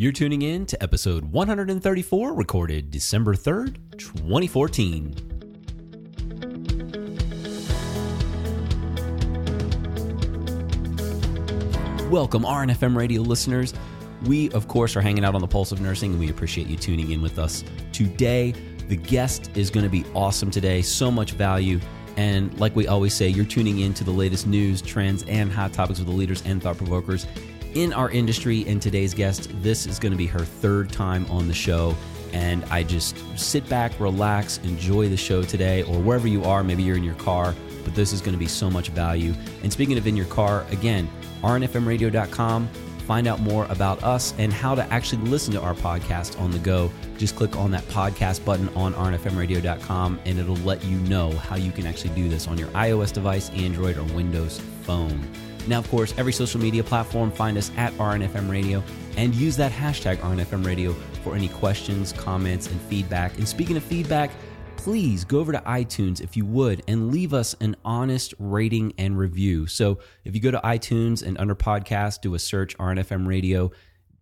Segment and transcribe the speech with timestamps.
[0.00, 5.12] You're tuning in to episode 134, recorded December 3rd, 2014.
[12.08, 13.74] Welcome, RNFM radio listeners.
[14.24, 16.76] We, of course, are hanging out on the Pulse of Nursing, and we appreciate you
[16.76, 18.54] tuning in with us today.
[18.86, 21.80] The guest is going to be awesome today, so much value.
[22.16, 25.72] And like we always say, you're tuning in to the latest news, trends, and hot
[25.72, 27.26] topics with the leaders and thought provokers
[27.74, 28.64] in our industry.
[28.66, 31.94] And today's guest, this is going to be her third time on the show.
[32.32, 36.62] And I just sit back, relax, enjoy the show today, or wherever you are.
[36.62, 39.34] Maybe you're in your car, but this is going to be so much value.
[39.62, 41.08] And speaking of in your car, again,
[41.42, 42.68] rnfmradio.com.
[43.08, 46.58] Find out more about us and how to actually listen to our podcast on the
[46.58, 46.90] go.
[47.16, 51.72] Just click on that podcast button on rnfmradio.com and it'll let you know how you
[51.72, 55.26] can actually do this on your iOS device, Android, or Windows phone.
[55.68, 58.82] Now, of course, every social media platform, find us at RNFM Radio
[59.18, 63.36] and use that hashtag RNFM Radio for any questions, comments, and feedback.
[63.36, 64.30] And speaking of feedback,
[64.76, 69.18] please go over to iTunes if you would and leave us an honest rating and
[69.18, 69.66] review.
[69.66, 73.70] So if you go to iTunes and under podcast, do a search RNFM Radio.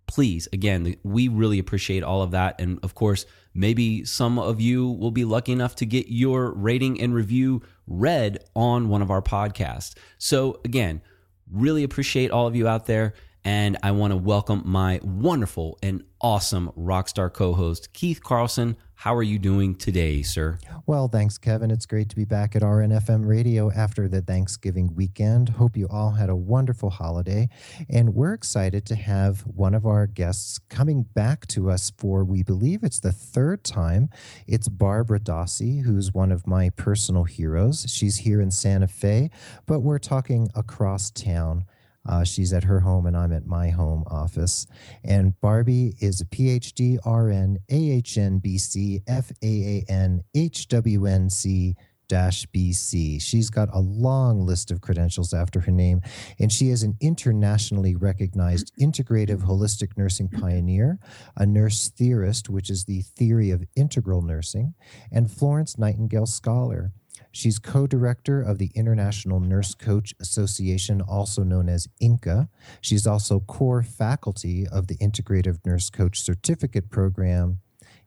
[0.08, 2.60] Please, again, we really appreciate all of that.
[2.60, 7.00] And of course, maybe some of you will be lucky enough to get your rating
[7.00, 9.94] and review read on one of our podcasts.
[10.18, 11.02] So again,
[11.52, 13.14] Really appreciate all of you out there.
[13.46, 18.76] And I want to welcome my wonderful and awesome rockstar co host, Keith Carlson.
[18.96, 20.58] How are you doing today, sir?
[20.86, 21.70] Well, thanks, Kevin.
[21.70, 25.50] It's great to be back at RNFM Radio after the Thanksgiving weekend.
[25.50, 27.48] Hope you all had a wonderful holiday.
[27.88, 32.42] And we're excited to have one of our guests coming back to us for, we
[32.42, 34.08] believe it's the third time.
[34.48, 37.86] It's Barbara Dossey, who's one of my personal heroes.
[37.88, 39.30] She's here in Santa Fe,
[39.66, 41.64] but we're talking across town.
[42.08, 44.66] Uh, she's at her home and I'm at my home office.
[45.04, 51.74] And Barbie is a PhD, RN, AHN, BC, FAAN, HWNC,
[52.08, 53.20] dash BC.
[53.20, 56.00] She's got a long list of credentials after her name,
[56.38, 60.98] and she is an internationally recognized integrative holistic nursing pioneer,
[61.36, 64.74] a nurse theorist, which is the theory of integral nursing,
[65.12, 66.92] and Florence Nightingale Scholar.
[67.36, 72.48] She's co director of the International Nurse Coach Association, also known as INCA.
[72.80, 77.58] She's also core faculty of the Integrative Nurse Coach Certificate Program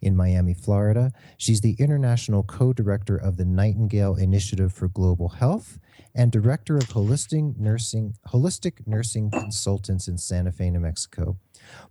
[0.01, 1.11] in Miami, Florida.
[1.37, 5.77] She's the international co director of the Nightingale Initiative for Global Health
[6.15, 11.37] and director of holistic nursing, holistic nursing consultants in Santa Fe, New Mexico.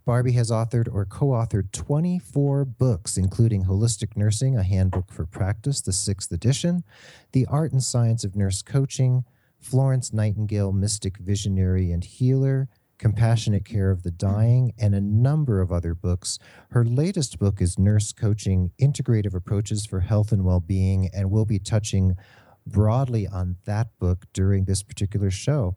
[0.05, 5.81] Barbie has authored or co authored 24 books, including Holistic Nursing, a Handbook for Practice,
[5.81, 6.83] the sixth edition,
[7.31, 9.23] The Art and Science of Nurse Coaching,
[9.59, 15.71] Florence Nightingale, Mystic Visionary and Healer, Compassionate Care of the Dying, and a number of
[15.71, 16.37] other books.
[16.71, 21.59] Her latest book is Nurse Coaching Integrative Approaches for Health and Well-Being, and we'll be
[21.59, 22.15] touching
[22.67, 25.75] broadly on that book during this particular show.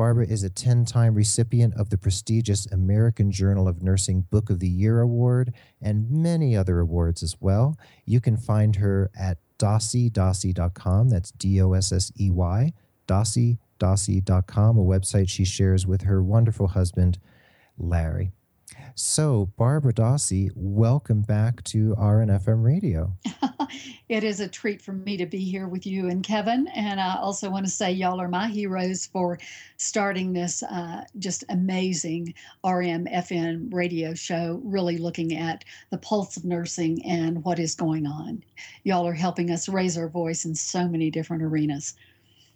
[0.00, 4.58] Barbara is a 10 time recipient of the prestigious American Journal of Nursing Book of
[4.58, 5.52] the Year Award
[5.82, 7.76] and many other awards as well.
[8.06, 10.10] You can find her at dossey,
[11.10, 12.72] That's D O S S E Y,
[13.06, 17.18] Dossey, Dossey.com, a website she shares with her wonderful husband,
[17.76, 18.32] Larry.
[18.94, 23.18] So, Barbara Dossey, welcome back to RNFM Radio.
[24.08, 26.68] it is a treat for me to be here with you and Kevin.
[26.68, 29.38] And I also want to say, y'all are my heroes for
[29.76, 37.04] starting this uh, just amazing RNFM radio show, really looking at the pulse of nursing
[37.04, 38.42] and what is going on.
[38.84, 41.94] Y'all are helping us raise our voice in so many different arenas.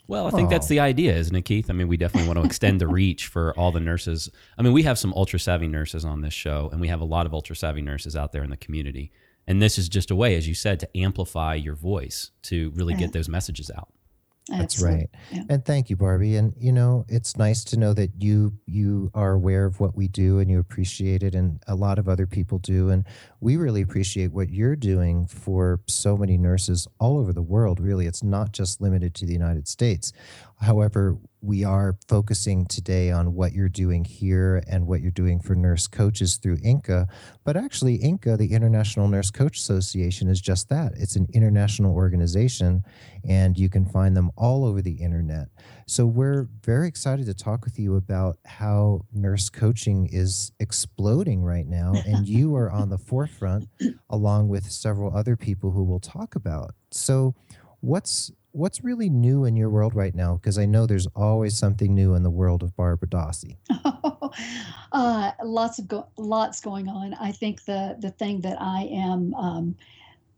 [0.07, 0.51] Well, I think oh.
[0.51, 1.71] that's the idea, isn't it, Keith?
[1.71, 4.31] I mean, we definitely want to extend the reach for all the nurses.
[4.59, 7.07] I mean, we have some ultra savvy nurses on this show, and we have a
[7.07, 9.13] lot of ultra savvy nurses out there in the community.
[9.47, 12.95] And this is just a way, as you said, to amplify your voice to really
[12.95, 13.89] get those messages out.
[14.49, 15.09] That's right.
[15.33, 15.43] Yeah.
[15.49, 16.37] And thank you, Barbie.
[16.37, 20.07] And you know, it's nice to know that you you are aware of what we
[20.07, 22.91] do and you appreciate it and a lot of other people do.
[22.91, 23.07] And
[23.45, 27.79] we really appreciate what you're doing for so many nurses all over the world.
[27.79, 30.15] Really, it's not just limited to the United States.
[30.63, 35.55] However, we are focusing today on what you're doing here and what you're doing for
[35.55, 37.07] nurse coaches through INCA.
[37.45, 42.83] But actually, INCA, the International Nurse Coach Association, is just that it's an international organization,
[43.29, 45.49] and you can find them all over the internet.
[45.87, 51.67] So, we're very excited to talk with you about how nurse coaching is exploding right
[51.67, 51.95] now.
[52.07, 53.69] And you are on the forefront,
[54.11, 56.75] along with several other people who we'll talk about.
[56.91, 57.35] So,
[57.81, 60.37] what's what's really new in your world right now?
[60.37, 63.57] Because I know there's always something new in the world of Barbara Dossey.
[63.85, 64.31] Oh,
[64.93, 67.15] uh, lots of go- lots going on.
[67.15, 69.77] I think the the thing that I am um,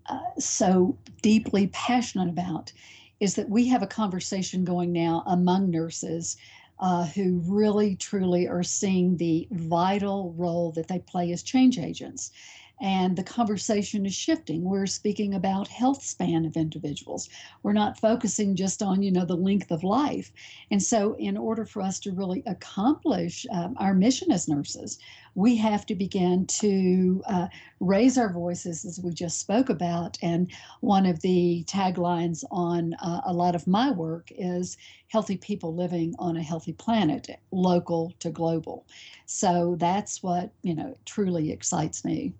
[0.08, 2.72] uh, so deeply passionate about
[3.20, 6.36] is that we have a conversation going now among nurses
[6.78, 12.32] uh, who really truly are seeing the vital role that they play as change agents
[12.80, 14.64] and the conversation is shifting.
[14.64, 17.28] We're speaking about health span of individuals.
[17.62, 20.32] We're not focusing just on you know the length of life.
[20.70, 24.98] And so in order for us to really accomplish um, our mission as nurses
[25.36, 27.46] we have to begin to uh,
[27.78, 30.16] raise our voices as we just spoke about.
[30.22, 30.50] And
[30.80, 36.14] one of the taglines on uh, a lot of my work is healthy people living
[36.18, 38.86] on a healthy planet local to global.
[39.26, 42.32] So that's what you know truly excites me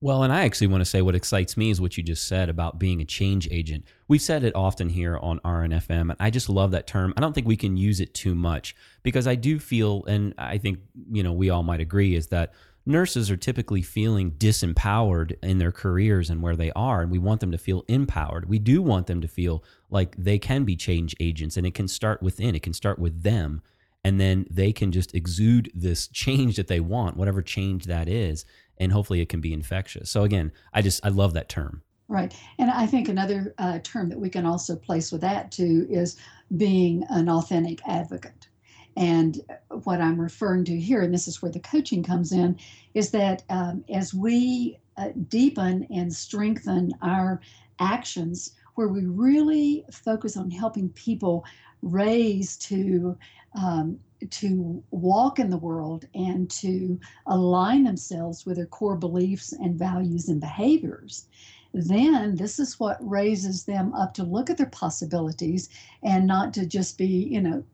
[0.00, 2.48] well, and I actually want to say what excites me is what you just said
[2.48, 3.84] about being a change agent.
[4.08, 7.12] We've said it often here on RNFM, and I just love that term.
[7.16, 10.58] I don't think we can use it too much because I do feel, and I
[10.58, 10.78] think
[11.10, 12.52] you know we all might agree, is that
[12.86, 17.40] nurses are typically feeling disempowered in their careers and where they are, and we want
[17.40, 18.48] them to feel empowered.
[18.48, 21.88] We do want them to feel like they can be change agents, and it can
[21.88, 22.54] start within.
[22.54, 23.62] It can start with them
[24.04, 28.44] and then they can just exude this change that they want, whatever change that is,
[28.78, 30.10] and hopefully it can be infectious.
[30.10, 31.82] So again, I just I love that term.
[32.06, 35.86] Right, and I think another uh, term that we can also place with that too
[35.88, 36.16] is
[36.56, 38.48] being an authentic advocate.
[38.96, 39.40] And
[39.82, 42.58] what I'm referring to here, and this is where the coaching comes in,
[42.92, 47.40] is that um, as we uh, deepen and strengthen our
[47.80, 51.44] actions, where we really focus on helping people
[51.82, 53.16] raise to
[53.60, 53.98] um,
[54.30, 60.28] to walk in the world and to align themselves with their core beliefs and values
[60.28, 61.26] and behaviors,
[61.72, 65.68] then this is what raises them up to look at their possibilities
[66.02, 67.64] and not to just be, you know,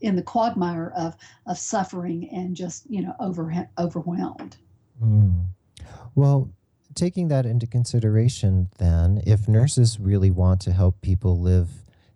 [0.00, 1.16] in the quagmire of
[1.46, 4.56] of suffering and just you know over overwhelmed.
[5.02, 5.46] Mm.
[6.14, 6.50] Well,
[6.94, 11.68] taking that into consideration, then, if nurses really want to help people live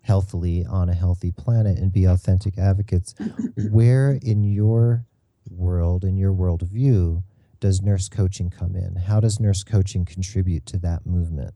[0.06, 3.14] healthily on a healthy planet and be authentic advocates.
[3.70, 5.04] Where in your
[5.50, 7.22] world, in your worldview,
[7.58, 8.96] does nurse coaching come in?
[8.96, 11.54] How does nurse coaching contribute to that movement?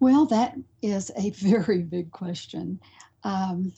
[0.00, 2.80] Well, that is a very big question.
[3.22, 3.72] Um,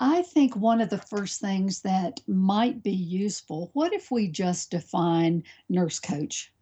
[0.00, 4.70] I think one of the first things that might be useful, what if we just
[4.70, 6.52] define nurse coach?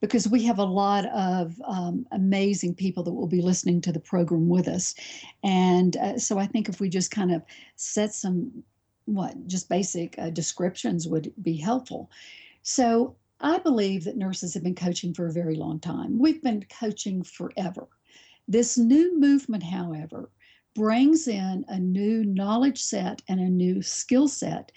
[0.00, 4.00] Because we have a lot of um, amazing people that will be listening to the
[4.00, 4.94] program with us.
[5.42, 7.42] And uh, so I think if we just kind of
[7.76, 8.62] set some,
[9.06, 12.10] what, just basic uh, descriptions would be helpful.
[12.62, 16.18] So I believe that nurses have been coaching for a very long time.
[16.18, 17.86] We've been coaching forever.
[18.48, 20.30] This new movement, however,
[20.74, 24.70] brings in a new knowledge set and a new skill set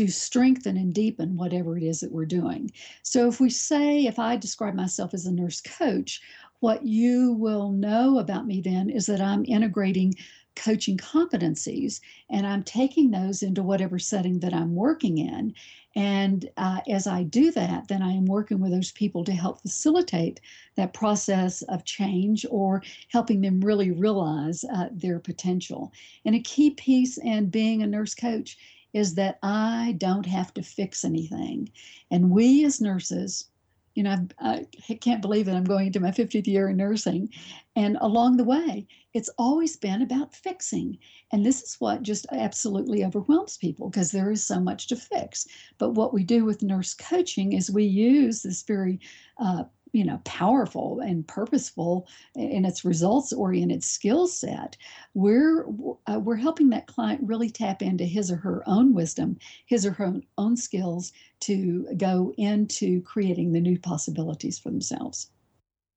[0.00, 2.72] to strengthen and deepen whatever it is that we're doing.
[3.02, 6.22] So, if we say, if I describe myself as a nurse coach,
[6.60, 10.14] what you will know about me then is that I'm integrating
[10.56, 12.00] coaching competencies
[12.30, 15.54] and I'm taking those into whatever setting that I'm working in.
[15.94, 19.60] And uh, as I do that, then I am working with those people to help
[19.60, 20.40] facilitate
[20.76, 25.92] that process of change or helping them really realize uh, their potential.
[26.24, 28.56] And a key piece in being a nurse coach
[28.92, 31.70] is that I don't have to fix anything.
[32.10, 33.48] And we as nurses,
[33.94, 37.28] you know, I, I can't believe that I'm going into my 50th year in nursing.
[37.76, 40.98] And along the way, it's always been about fixing.
[41.32, 45.46] And this is what just absolutely overwhelms people because there is so much to fix.
[45.78, 49.00] But what we do with nurse coaching is we use this very
[49.38, 54.76] uh, you know powerful and purposeful in its results oriented skill set
[55.14, 55.66] we're
[56.06, 59.92] uh, we're helping that client really tap into his or her own wisdom his or
[59.92, 65.30] her own skills to go into creating the new possibilities for themselves.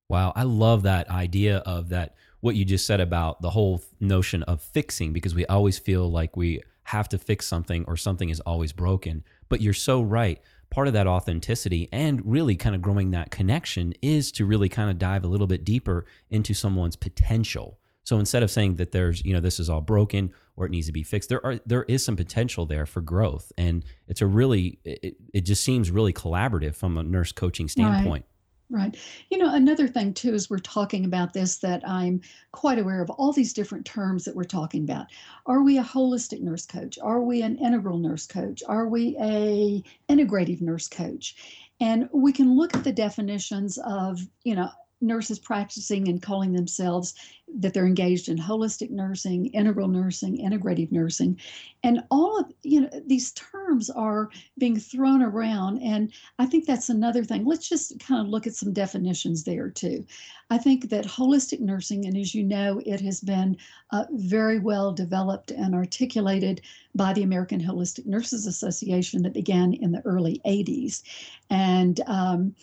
[0.09, 4.43] Wow i love that idea of that what you just said about the whole notion
[4.43, 8.39] of fixing because we always feel like we have to fix something or something is
[8.41, 9.23] always broken.
[9.49, 10.41] But you're so right
[10.73, 14.89] part of that authenticity and really kind of growing that connection is to really kind
[14.89, 17.77] of dive a little bit deeper into someone's potential.
[18.03, 20.87] So instead of saying that there's, you know, this is all broken or it needs
[20.87, 24.25] to be fixed, there are there is some potential there for growth, and it's a
[24.27, 28.25] really it, it just seems really collaborative from a nurse coaching standpoint.
[28.25, 28.32] Right.
[28.69, 28.97] Right.
[29.29, 32.21] You know, another thing too is we're talking about this that I'm
[32.53, 35.07] quite aware of all these different terms that we're talking about.
[35.45, 36.97] Are we a holistic nurse coach?
[37.01, 38.63] Are we an integral nurse coach?
[38.67, 41.35] Are we a integrative nurse coach?
[41.79, 44.69] And we can look at the definitions of, you know,
[45.03, 47.13] nurses practicing and calling themselves
[47.59, 51.39] that they're engaged in holistic nursing, integral nursing, integrative nursing.
[51.83, 56.89] And all of you know these terms are being thrown around and I think that's
[56.89, 57.45] another thing.
[57.45, 60.05] Let's just kind of look at some definitions there too.
[60.49, 63.57] I think that holistic nursing and as you know it has been
[63.91, 66.61] uh, very well developed and articulated
[66.95, 71.03] by the American Holistic Nurses Association that began in the early 80s.
[71.49, 72.55] And um,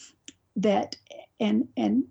[0.56, 0.96] that
[1.38, 2.04] and and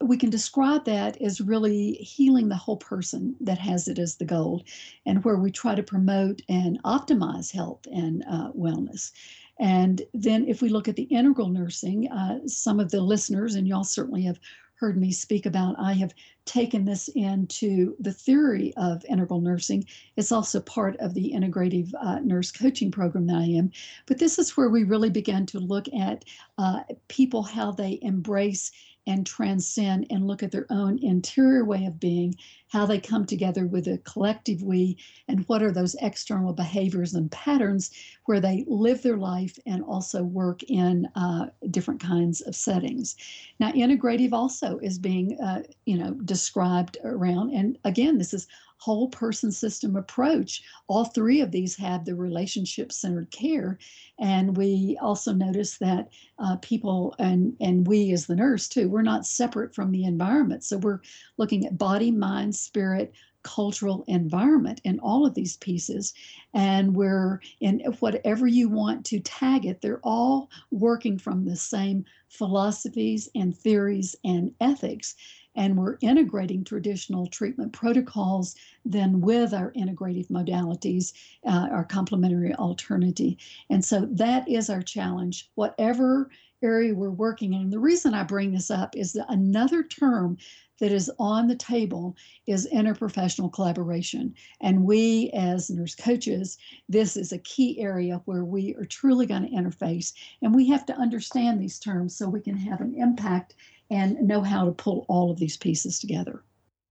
[0.00, 4.24] we can describe that as really healing the whole person that has it as the
[4.24, 4.64] goal,
[5.06, 9.12] and where we try to promote and optimize health and uh, wellness.
[9.58, 13.66] And then, if we look at the integral nursing, uh, some of the listeners, and
[13.66, 14.38] y'all certainly have
[14.76, 16.12] heard me speak about, I have
[16.44, 19.86] taken this into the theory of integral nursing.
[20.16, 23.70] It's also part of the integrative uh, nurse coaching program that I am.
[24.06, 26.24] But this is where we really began to look at
[26.58, 28.72] uh, people, how they embrace
[29.06, 32.34] and transcend and look at their own interior way of being,
[32.68, 34.96] how they come together with a collective we,
[35.28, 37.90] and what are those external behaviors and patterns
[38.24, 43.16] where they live their life and also work in uh, different kinds of settings.
[43.60, 48.46] Now, integrative also is being, uh, you know, described around, and again, this is
[48.84, 50.62] whole person system approach.
[50.88, 53.78] All three of these have the relationship centered care.
[54.18, 59.00] And we also notice that uh, people and, and we as the nurse too, we're
[59.00, 60.64] not separate from the environment.
[60.64, 61.00] So we're
[61.38, 66.12] looking at body, mind, spirit, cultural environment in all of these pieces.
[66.52, 72.04] And we're in whatever you want to tag it, they're all working from the same
[72.28, 75.14] philosophies and theories and ethics
[75.56, 81.12] and we're integrating traditional treatment protocols then with our integrative modalities,
[81.46, 83.34] uh, our complementary alternative.
[83.70, 85.50] And so that is our challenge.
[85.54, 86.30] Whatever
[86.62, 87.62] area we're working in.
[87.62, 90.38] And the reason I bring this up is that another term
[90.80, 94.34] that is on the table is interprofessional collaboration.
[94.60, 96.58] And we, as nurse coaches,
[96.88, 100.14] this is a key area where we are truly going to interface.
[100.42, 103.54] And we have to understand these terms so we can have an impact
[103.90, 106.42] and know how to pull all of these pieces together.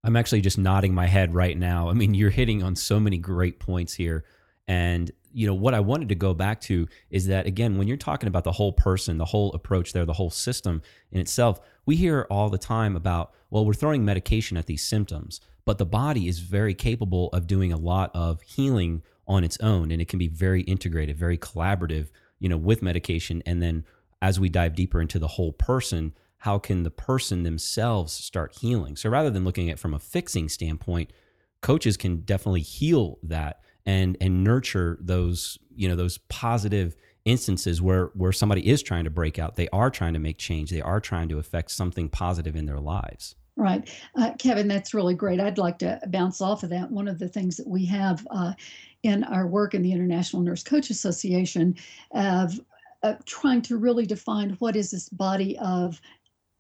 [0.04, 1.90] I'm actually just nodding my head right now.
[1.90, 4.26] I mean, you're hitting on so many great points here.
[4.68, 7.98] And, you know, what I wanted to go back to is that, again, when you're
[7.98, 10.82] talking about the whole person, the whole approach there, the whole system
[11.12, 15.42] in itself, we hear all the time about, well, we're throwing medication at these symptoms,
[15.66, 19.92] but the body is very capable of doing a lot of healing on its own.
[19.92, 22.10] And it can be very integrated, very collaborative,
[22.40, 23.42] you know, with medication.
[23.46, 23.86] And then
[24.22, 28.98] as we dive deeper into the whole person, how can the person themselves start healing?
[28.98, 31.14] So rather than looking at it from a fixing standpoint,
[31.62, 38.08] coaches can definitely heal that and and nurture those you know those positive instances where
[38.16, 39.56] where somebody is trying to break out.
[39.56, 40.70] They are trying to make change.
[40.70, 43.36] They are trying to affect something positive in their lives.
[43.56, 43.90] Right.
[44.18, 45.40] Uh, kevin that's really great.
[45.40, 46.92] I'd like to bounce off of that.
[46.92, 48.52] One of the things that we have uh,
[49.04, 51.78] in our work in the international nurse coach association
[52.12, 52.60] of
[53.02, 56.02] uh, trying to really define what is this body of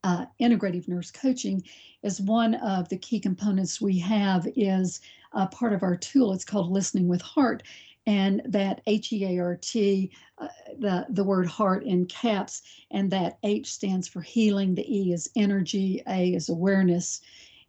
[0.03, 1.63] uh, integrative nurse coaching
[2.03, 5.01] is one of the key components we have is
[5.33, 6.33] uh, part of our tool.
[6.33, 7.63] It's called listening with heart.
[8.05, 14.21] And that h-e-a-r-t uh, the, the word heart in caps and that h stands for
[14.21, 14.75] healing.
[14.75, 16.01] The e is energy.
[16.07, 17.21] A is awareness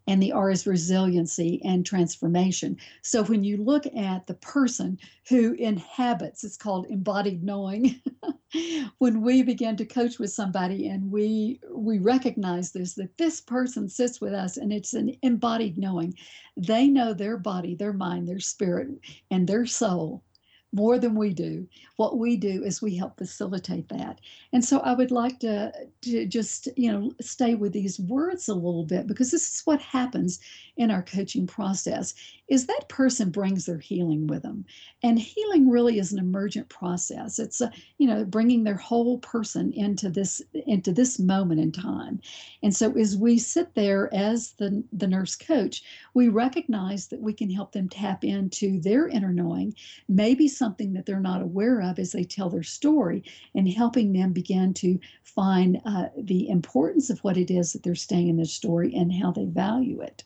[0.07, 2.77] and the R is resiliency and transformation.
[3.03, 8.01] So when you look at the person who inhabits, it's called embodied knowing.
[8.99, 13.89] when we begin to coach with somebody and we we recognize this that this person
[13.89, 16.15] sits with us and it's an embodied knowing
[16.57, 18.89] they know their body their mind their spirit
[19.31, 20.23] and their soul
[20.75, 21.67] more than we do.
[21.97, 24.21] What we do is we help facilitate that.
[24.53, 28.55] And so I would like to, to just, you know, stay with these words a
[28.55, 30.41] little bit because this is what happens
[30.77, 32.15] in our coaching process
[32.49, 34.65] is that person brings their healing with them.
[35.03, 37.39] And healing really is an emergent process.
[37.39, 42.21] It's a, you know, bringing their whole person into this into this moment in time.
[42.63, 47.33] And so as we sit there as the the nurse coach, we recognize that we
[47.33, 49.75] can help them tap into their inner knowing,
[50.09, 53.23] maybe something that they're not aware of as they tell their story,
[53.55, 57.95] and helping them begin to find uh, the importance of what it is that they're
[57.95, 60.25] staying in their story and how they value it.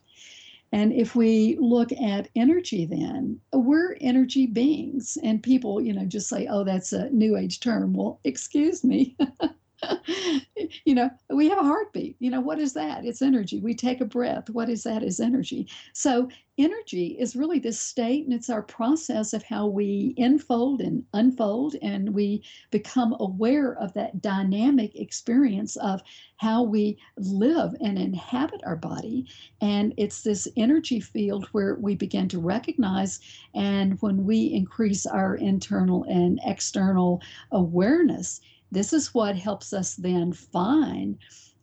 [0.72, 5.16] And if we look at energy, then uh, we're energy beings.
[5.22, 7.94] And people, you know, just say, oh, that's a new age term.
[7.94, 9.16] Well, excuse me.
[10.84, 12.16] you know, we have a heartbeat.
[12.18, 13.04] You know, what is that?
[13.04, 13.60] It's energy.
[13.60, 14.50] We take a breath.
[14.50, 15.02] What is that?
[15.02, 15.68] Is energy.
[15.92, 21.04] So, energy is really this state, and it's our process of how we enfold and
[21.14, 26.02] unfold, and we become aware of that dynamic experience of
[26.38, 29.26] how we live and inhabit our body.
[29.60, 33.20] And it's this energy field where we begin to recognize,
[33.54, 40.32] and when we increase our internal and external awareness, this is what helps us then
[40.32, 41.18] find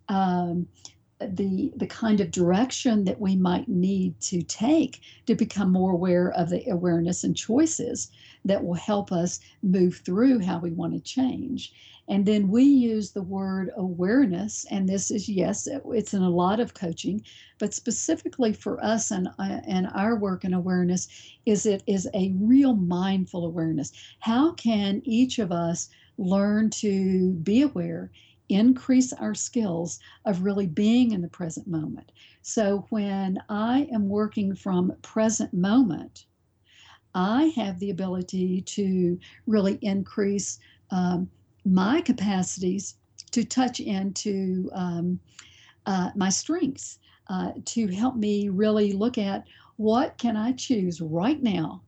[0.09, 0.67] um,
[1.19, 6.31] the the kind of direction that we might need to take to become more aware
[6.31, 8.11] of the awareness and choices
[8.43, 11.73] that will help us move through how we want to change.
[12.07, 16.59] And then we use the word awareness and this is yes it's in a lot
[16.59, 17.23] of coaching
[17.59, 21.07] but specifically for us and uh, and our work in awareness
[21.45, 23.93] is it is a real mindful awareness.
[24.19, 28.11] How can each of us learn to be aware,
[28.49, 32.11] increase our skills of really being in the present moment.
[32.41, 36.25] So when I am working from present moment,
[37.13, 39.17] I have the ability to
[39.47, 40.59] really increase
[40.91, 41.29] um,
[41.65, 42.95] my capacities
[43.31, 45.19] to touch into um,
[45.85, 49.45] uh, my strengths, uh, to help me really look at
[49.77, 51.81] what can I choose right now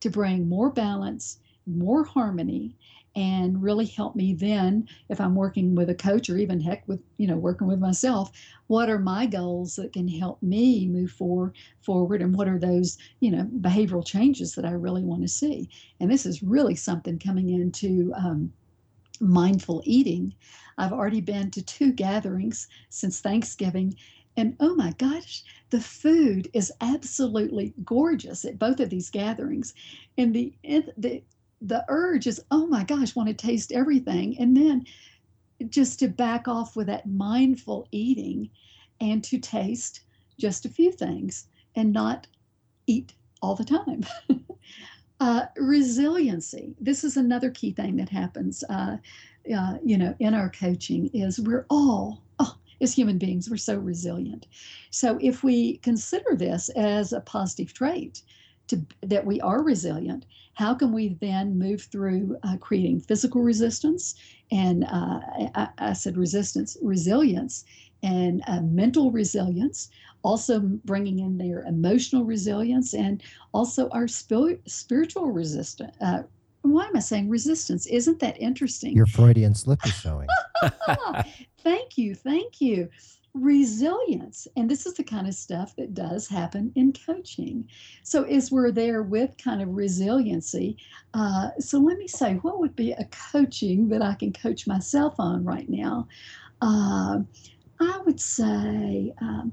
[0.00, 2.76] to bring more balance, more harmony,
[3.16, 7.00] and really help me then if i'm working with a coach or even heck with
[7.16, 8.30] you know working with myself
[8.68, 12.98] what are my goals that can help me move forward forward and what are those
[13.20, 15.68] you know behavioral changes that i really want to see
[15.98, 18.52] and this is really something coming into um,
[19.18, 20.32] mindful eating
[20.76, 23.96] i've already been to two gatherings since thanksgiving
[24.38, 29.72] and oh my gosh, the food is absolutely gorgeous at both of these gatherings.
[30.18, 30.52] And the
[30.98, 31.22] the
[31.60, 34.38] the urge is, oh my gosh, want to taste everything.
[34.38, 34.84] And then
[35.68, 38.50] just to back off with that mindful eating
[39.00, 40.00] and to taste
[40.38, 42.26] just a few things and not
[42.86, 44.04] eat all the time.
[45.20, 46.74] uh, resiliency.
[46.80, 48.98] This is another key thing that happens, uh,
[49.54, 53.76] uh, you know, in our coaching is we're all, oh, as human beings, we're so
[53.76, 54.46] resilient.
[54.90, 58.22] So if we consider this as a positive trait,
[58.68, 64.14] to, that we are resilient, how can we then move through uh, creating physical resistance
[64.50, 65.20] and uh,
[65.54, 67.64] I, I, said resistance, resilience,
[68.02, 69.90] and uh, mental resilience,
[70.22, 75.94] also bringing in their emotional resilience and also our spil- spiritual resistance.
[76.00, 76.22] Uh,
[76.62, 77.86] why am I saying resistance?
[77.86, 78.94] Isn't that interesting?
[78.94, 80.28] Your Freudian slip is showing.
[81.62, 82.88] thank you, thank you
[83.36, 84.48] resilience.
[84.56, 87.68] And this is the kind of stuff that does happen in coaching.
[88.02, 90.76] So, as we're there with kind of resiliency,
[91.14, 95.14] uh, so let me say, what would be a coaching that I can coach myself
[95.18, 96.08] on right now?
[96.62, 97.20] Uh,
[97.80, 99.52] I would say, um,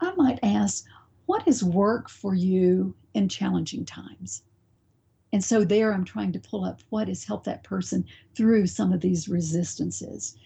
[0.00, 0.84] I might ask,
[1.26, 4.42] what is work for you in challenging times?
[5.32, 8.04] And so there I'm trying to pull up what has helped that person
[8.36, 10.36] through some of these resistances.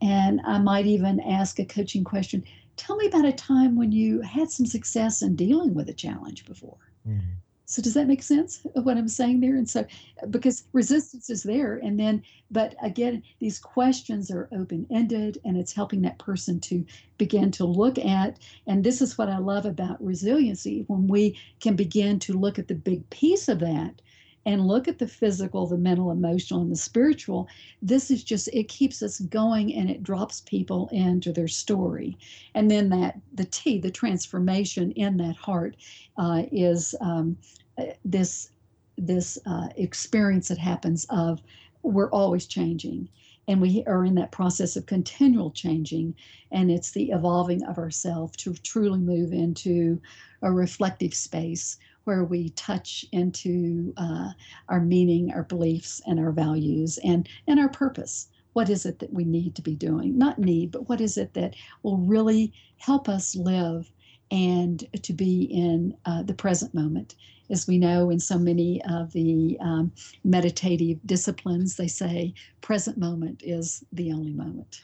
[0.00, 2.44] And I might even ask a coaching question
[2.76, 6.44] Tell me about a time when you had some success in dealing with a challenge
[6.44, 6.92] before.
[7.06, 7.32] Mm-hmm.
[7.70, 9.56] So, does that make sense of what I'm saying there?
[9.56, 9.84] And so,
[10.30, 15.74] because resistance is there, and then, but again, these questions are open ended and it's
[15.74, 16.86] helping that person to
[17.18, 18.38] begin to look at.
[18.66, 22.68] And this is what I love about resiliency when we can begin to look at
[22.68, 24.00] the big piece of that
[24.48, 27.46] and look at the physical, the mental, emotional, and the spiritual,
[27.82, 32.16] this is just, it keeps us going and it drops people into their story.
[32.54, 35.76] And then that, the T, the transformation in that heart
[36.16, 37.36] uh, is um,
[37.76, 38.48] uh, this,
[38.96, 41.42] this uh, experience that happens of
[41.82, 43.10] we're always changing
[43.48, 46.14] and we are in that process of continual changing
[46.52, 50.00] and it's the evolving of ourselves to truly move into
[50.40, 54.30] a reflective space where we touch into uh,
[54.70, 58.28] our meaning, our beliefs, and our values, and and our purpose.
[58.54, 60.16] What is it that we need to be doing?
[60.16, 63.92] Not need, but what is it that will really help us live
[64.30, 67.14] and to be in uh, the present moment?
[67.50, 69.92] As we know, in so many of the um,
[70.24, 74.80] meditative disciplines, they say present moment is the only moment.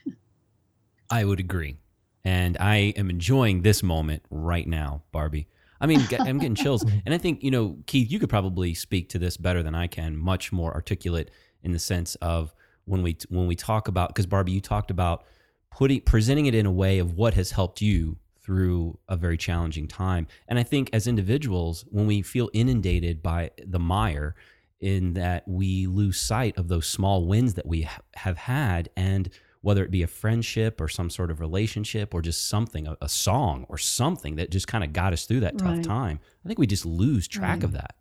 [1.10, 1.78] I would agree.
[2.22, 5.48] And I am enjoying this moment right now, Barbie.
[5.84, 6.82] I mean, I'm getting chills.
[7.04, 9.86] And I think, you know, Keith, you could probably speak to this better than I
[9.86, 11.30] can, much more articulate
[11.62, 12.54] in the sense of
[12.86, 15.24] when we when we talk about because Barbie, you talked about
[15.70, 19.86] putting presenting it in a way of what has helped you through a very challenging
[19.86, 20.26] time.
[20.48, 24.34] And I think as individuals, when we feel inundated by the mire,
[24.80, 29.28] in that we lose sight of those small wins that we ha- have had and
[29.64, 33.08] whether it be a friendship or some sort of relationship or just something, a, a
[33.08, 35.82] song or something that just kind of got us through that tough Right.
[35.82, 36.20] time.
[36.44, 37.64] I think we just lose track Right.
[37.64, 37.96] of that.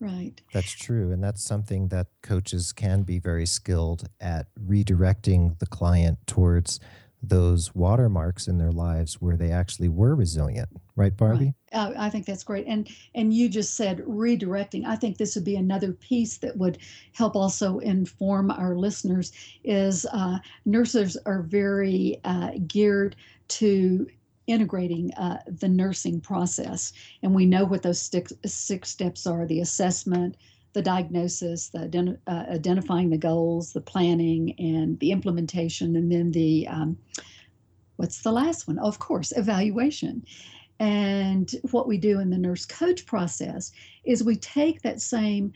[0.00, 0.40] Right.
[0.54, 1.12] That's true.
[1.12, 6.80] And that's something that coaches can be very skilled at redirecting the client towards
[7.22, 10.68] those watermarks in their lives where they actually were resilient.
[10.96, 11.54] Right, Barbie?
[11.72, 12.66] Uh, I think that's great.
[12.66, 14.84] And and you just said redirecting.
[14.86, 16.78] I think this would be another piece that would
[17.12, 19.32] help also inform our listeners.
[19.64, 23.16] Is uh, nurses are very uh, geared
[23.48, 24.06] to
[24.46, 29.60] integrating uh, the nursing process, and we know what those six, six steps are: the
[29.60, 30.36] assessment,
[30.72, 36.66] the diagnosis, the uh, identifying the goals, the planning, and the implementation, and then the
[36.68, 36.96] um,
[37.96, 38.78] what's the last one?
[38.78, 40.24] Of course, evaluation.
[40.78, 43.72] And what we do in the nurse coach process
[44.04, 45.52] is we take that same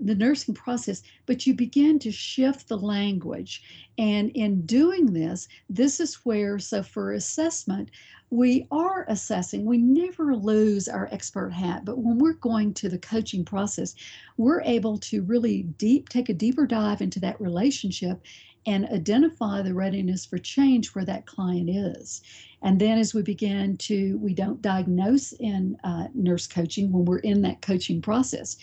[0.00, 3.62] the nursing process, but you begin to shift the language.
[3.98, 7.90] And in doing this, this is where, so for assessment,
[8.30, 9.64] we are assessing.
[9.64, 13.94] We never lose our expert hat, but when we're going to the coaching process,
[14.36, 18.20] we're able to really deep take a deeper dive into that relationship
[18.66, 22.20] and identify the readiness for change where that client is.
[22.62, 27.18] And then as we begin to, we don't diagnose in uh, nurse coaching when we're
[27.18, 28.56] in that coaching process.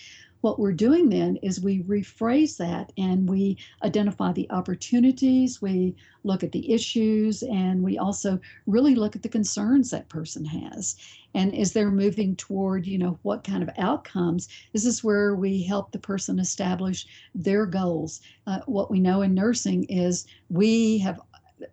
[0.44, 6.44] What we're doing then is we rephrase that and we identify the opportunities, we look
[6.44, 10.98] at the issues, and we also really look at the concerns that person has.
[11.34, 15.64] And as they're moving toward, you know, what kind of outcomes, this is where we
[15.64, 18.20] help the person establish their goals.
[18.46, 21.22] Uh, what we know in nursing is we have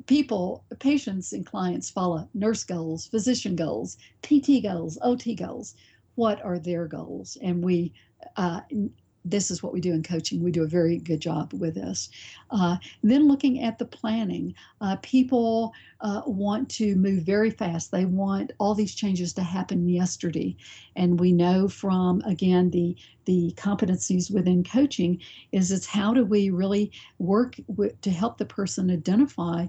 [0.06, 5.74] people, patients, and clients follow nurse goals, physician goals, PT goals, OT goals.
[6.14, 7.36] What are their goals?
[7.42, 7.92] And we,
[8.36, 8.60] uh,
[9.24, 10.42] this is what we do in coaching.
[10.42, 12.08] We do a very good job with this.
[12.50, 17.90] Uh, then looking at the planning, uh, people uh, want to move very fast.
[17.90, 20.56] They want all these changes to happen yesterday,
[20.96, 25.20] and we know from again the the competencies within coaching
[25.52, 29.66] is it's how do we really work with, to help the person identify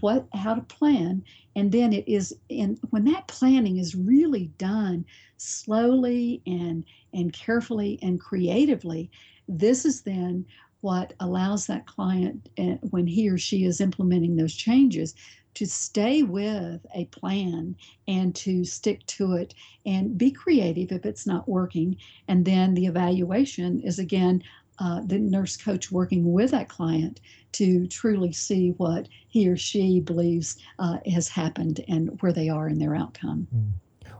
[0.00, 1.22] what how to plan.
[1.56, 5.04] And then it is and when that planning is really done
[5.36, 9.10] slowly and and carefully and creatively
[9.48, 10.46] this is then
[10.80, 15.14] what allows that client uh, when he or she is implementing those changes
[15.54, 17.76] to stay with a plan
[18.08, 21.96] and to stick to it and be creative if it's not working.
[22.26, 24.42] And then the evaluation is again
[24.82, 27.20] uh, the nurse coach working with that client
[27.52, 32.68] to truly see what he or she believes uh, has happened and where they are
[32.68, 33.46] in their outcome.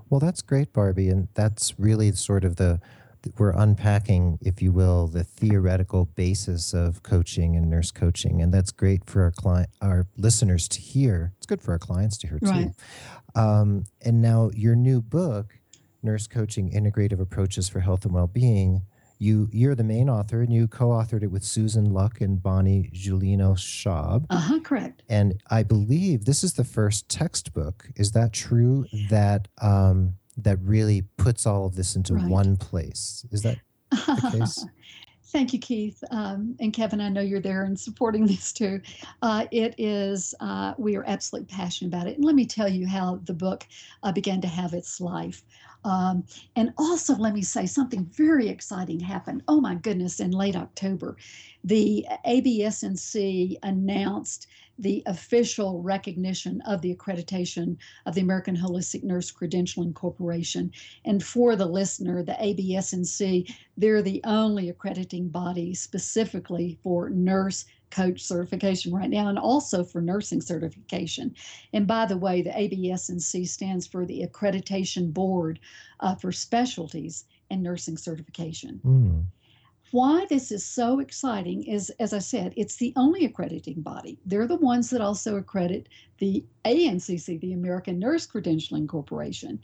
[0.08, 1.08] Well, that's great, Barbie.
[1.08, 2.80] And that's really sort of the,
[3.38, 8.40] we're unpacking, if you will, the theoretical basis of coaching and nurse coaching.
[8.42, 11.32] And that's great for our client, our listeners to hear.
[11.38, 12.46] It's good for our clients to hear too.
[12.46, 12.70] Right.
[13.34, 15.58] Um, and now your new book,
[16.02, 18.82] Nurse Coaching Integrative Approaches for Health and Wellbeing,
[19.22, 23.54] you you're the main author and you co-authored it with Susan Luck and Bonnie Julino
[23.56, 24.26] Schaub.
[24.30, 25.02] Uh huh, correct.
[25.08, 27.88] And I believe this is the first textbook.
[27.96, 28.86] Is that true?
[29.10, 32.28] That um, that really puts all of this into Right.
[32.28, 33.24] one place.
[33.30, 33.58] Is that
[33.90, 34.66] the case?
[35.26, 36.02] Thank you, Keith.
[36.10, 38.80] Um, and Kevin, I know you're there and supporting this too.
[39.22, 42.16] Uh, it is, uh, we are absolutely passionate about it.
[42.16, 43.66] And let me tell you how the book
[44.02, 45.42] uh, began to have its life.
[45.84, 46.24] Um,
[46.56, 49.42] and also, let me say something very exciting happened.
[49.48, 51.16] Oh my goodness, in late October,
[51.64, 54.46] the ABSNC announced
[54.78, 60.72] the official recognition of the accreditation of the American Holistic Nurse Credentialing Corporation.
[61.04, 68.22] And for the listener, the ABSNC they're the only accrediting body specifically for nurse coach
[68.22, 71.34] certification right now and also for nursing certification.
[71.72, 75.60] And by the way, the ABSNC stands for the Accreditation Board
[76.00, 78.80] uh, for Specialties and Nursing Certification.
[78.84, 79.24] Mm.
[79.92, 84.18] Why this is so exciting is, as I said, it's the only accrediting body.
[84.24, 89.60] They're the ones that also accredit the ANCC, the American Nurse Credentialing Corporation.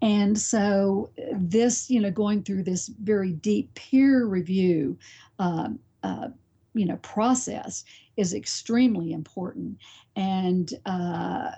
[0.00, 4.96] And so, uh, this, you know, going through this very deep peer review,
[5.40, 6.28] um, uh,
[6.74, 7.84] you know, process
[8.16, 9.78] is extremely important.
[10.16, 11.52] And uh,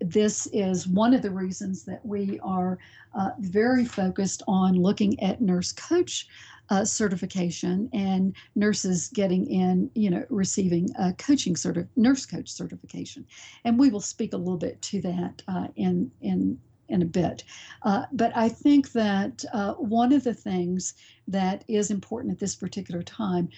[0.00, 2.78] this is one of the reasons that we are
[3.14, 6.26] uh, very focused on looking at nurse coach
[6.70, 13.26] uh, certification and nurses getting in, you know, receiving a coaching of nurse coach certification.
[13.64, 16.58] And we will speak a little bit to that uh, in in
[16.92, 17.44] in a bit.
[17.82, 20.94] Uh, but I think that uh, one of the things
[21.26, 23.48] that is important at this particular time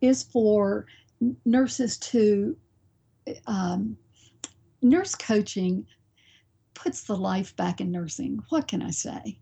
[0.00, 0.86] is for
[1.44, 2.56] nurses to
[3.46, 3.96] um,
[4.82, 5.86] nurse coaching
[6.74, 8.42] puts the life back in nursing.
[8.48, 9.38] What can I say?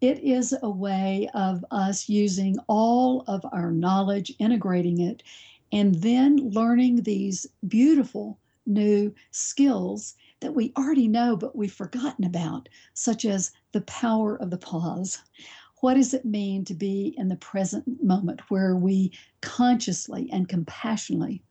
[0.00, 5.22] It is a way of us using all of our knowledge, integrating it,
[5.72, 12.68] and then learning these beautiful new skills that we already know but we've forgotten about,
[12.94, 15.18] such as the power of the pause.
[15.80, 21.42] What does it mean to be in the present moment where we consciously and compassionately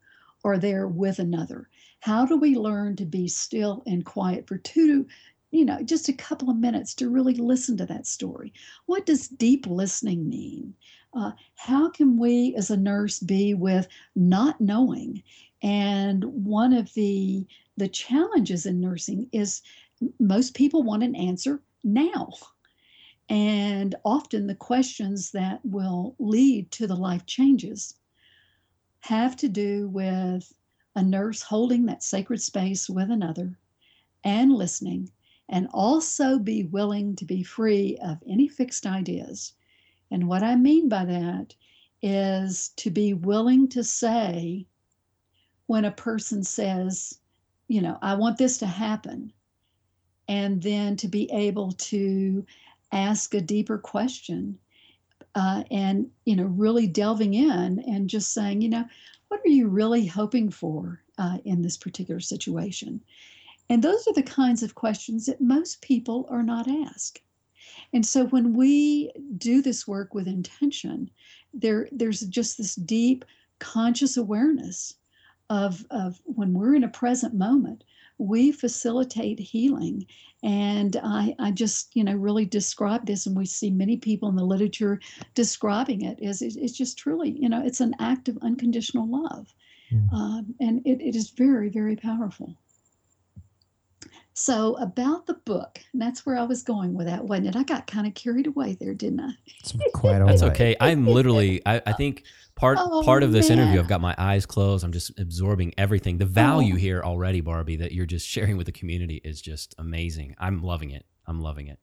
[0.43, 1.69] are there with another?
[2.00, 5.08] How do we learn to be still and quiet for two,
[5.52, 8.54] you know, just a couple of minutes to really listen to that story?
[8.86, 10.76] What does deep listening mean?
[11.13, 15.24] Uh, how can we as a nurse be with not knowing?
[15.62, 19.62] And one of the the challenges in nursing is
[20.20, 22.30] most people want an answer now.
[23.30, 27.96] And often the questions that will lead to the life changes
[29.00, 30.52] have to do with
[30.96, 33.58] a nurse holding that sacred space with another
[34.24, 35.10] and listening,
[35.50, 39.54] and also be willing to be free of any fixed ideas.
[40.10, 41.54] And what I mean by that
[42.02, 44.66] is to be willing to say,
[45.68, 47.20] when a person says,
[47.67, 49.32] you know, I want this to happen,
[50.28, 52.45] and then to be able to
[52.91, 54.58] ask a deeper question
[55.36, 58.86] uh, and, you know, really delving in and just saying, you know,
[59.28, 63.01] what are you really hoping for uh, in this particular situation?
[63.69, 67.21] And those are the kinds of questions that most people are not asked.
[67.93, 71.10] And so when we do this work with intention,
[71.54, 73.25] there there's just this deep
[73.60, 74.95] conscious awareness
[75.49, 77.84] of, of when we're in a present moment,
[78.17, 80.05] we facilitate healing.
[80.43, 84.36] And I, I just, you know, really describe this, and we see many people in
[84.36, 84.99] the literature
[85.34, 89.53] describing it as it's just truly, you know, it's an act of unconditional love.
[89.91, 90.13] Mm.
[90.13, 92.55] Um, and it, it is very, very powerful.
[94.36, 97.56] So about the book, that's where I was going with that, wasn't it?
[97.56, 99.32] I got kind of carried away there, didn't I?
[99.63, 100.52] It's quite all That's right.
[100.52, 100.76] okay.
[100.80, 101.62] I'm literally.
[101.65, 102.24] I, I think
[102.56, 103.60] part Oh, part of this man.
[103.60, 104.84] interview, I've got my eyes closed.
[104.84, 106.17] I'm just absorbing everything.
[106.17, 110.36] The value here already, Barbie, that you're just sharing with the community is just amazing.
[110.39, 111.06] I'm loving it.
[111.26, 111.80] I'm loving it.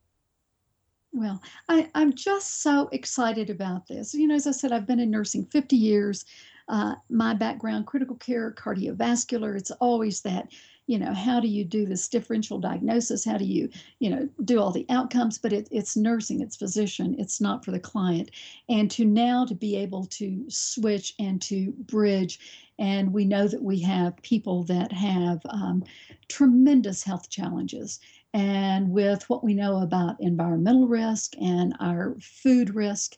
[1.12, 4.14] Well, I, I'm just so excited about this.
[4.14, 6.24] You know, as I said, I've been in nursing 50 years.
[6.68, 10.48] Uh, my background, critical care, cardiovascular, it's always that,
[10.86, 13.24] you know, how do you do this differential diagnosis?
[13.24, 13.68] How do you,
[14.00, 15.38] you know, do all the outcomes?
[15.38, 18.30] But it, it's nursing, it's physician, it's not for the client.
[18.68, 22.40] And to now to be able to switch and to bridge,
[22.78, 25.84] and we know that we have people that have um,
[26.28, 28.00] tremendous health challenges
[28.34, 33.16] and with what we know about environmental risk and our food risk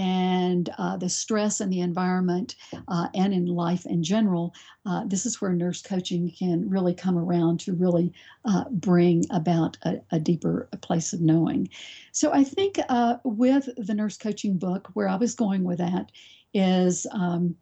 [0.00, 2.56] and uh, the stress in the environment
[2.88, 4.54] uh, and in life in general,
[4.86, 8.10] uh, this is where nurse coaching can really come around to really
[8.46, 11.68] uh, bring about a, a deeper place of knowing.
[12.12, 16.10] So I think uh, with the nurse coaching book, where I was going with that
[16.54, 17.06] is.
[17.12, 17.56] Um,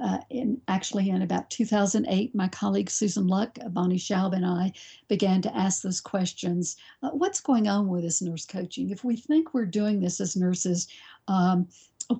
[0.00, 4.72] uh, in actually in about 2008, my colleague Susan Luck, Bonnie Schaub, and I
[5.08, 6.76] began to ask those questions.
[7.02, 8.90] Uh, what's going on with this nurse coaching?
[8.90, 10.88] If we think we're doing this as nurses,
[11.28, 11.68] um,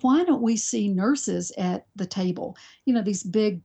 [0.00, 2.56] why don't we see nurses at the table?
[2.84, 3.60] You know, these big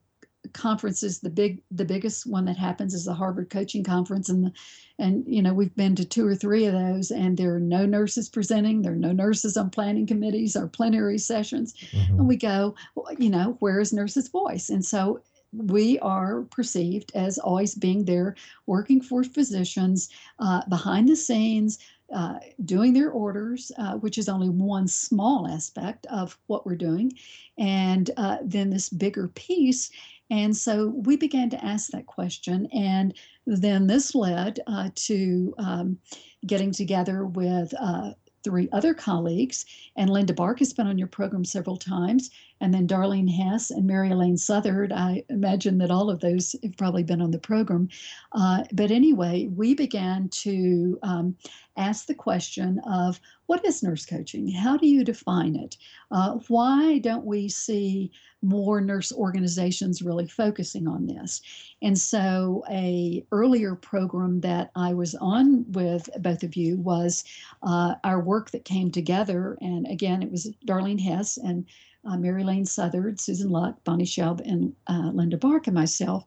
[0.54, 4.52] conferences the big the biggest one that happens is the harvard coaching conference and the,
[4.98, 7.86] and you know we've been to two or three of those and there are no
[7.86, 12.10] nurses presenting there are no nurses on planning committees or plenary sessions Mhm.
[12.20, 12.76] and we go
[13.18, 18.36] you know where is nurses voice and so we are perceived as always being there
[18.68, 21.80] working for physicians uh, behind the scenes
[22.14, 27.14] uh, doing their orders, uh, which is only one small aspect of what we're doing,
[27.58, 29.92] and uh, then this bigger piece.
[30.32, 33.16] And so we began to ask that question, and
[33.48, 35.98] then this led uh, to um,
[36.46, 38.12] getting together with uh,
[38.44, 39.66] three other colleagues.
[39.96, 42.30] And Linda Bark has been on your program several times,
[42.62, 44.92] and then Darlene Hess and Mary Elaine Southard.
[44.92, 47.90] I imagine that all of those have probably been on the program.
[48.34, 51.36] Uh, but anyway, we began to um,
[51.78, 54.48] ask the question of what is nurse coaching?
[54.52, 55.78] How do you define it?
[56.12, 61.42] Uh, why don't we see more nurse organizations really focusing on this?
[61.82, 67.24] And so, a earlier program that I was on with both of you was
[67.64, 69.58] uh, our work that came together.
[69.62, 71.66] And again, it was Darlene Hess and
[72.06, 76.26] uh, Mary Lane Southard, Susan Luck, Bonnie Schaub, and uh, Linda Bark, and myself.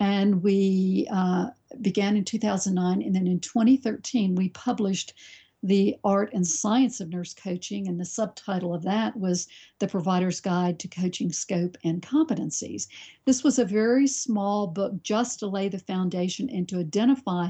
[0.00, 1.50] And we uh,
[1.80, 3.02] began in 2009.
[3.02, 5.14] And then in 2013, we published
[5.64, 9.48] the art and science of nurse coaching, and the subtitle of that was
[9.78, 12.86] The Provider's Guide to Coaching Scope and Competencies.
[13.24, 17.48] This was a very small book just to lay the foundation and to identify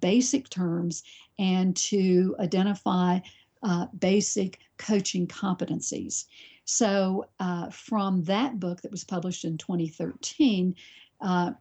[0.00, 1.02] basic terms
[1.40, 3.18] and to identify
[3.64, 6.26] uh, basic coaching competencies.
[6.66, 10.74] So, uh, from that book that was published in 2013,
[11.20, 11.52] uh,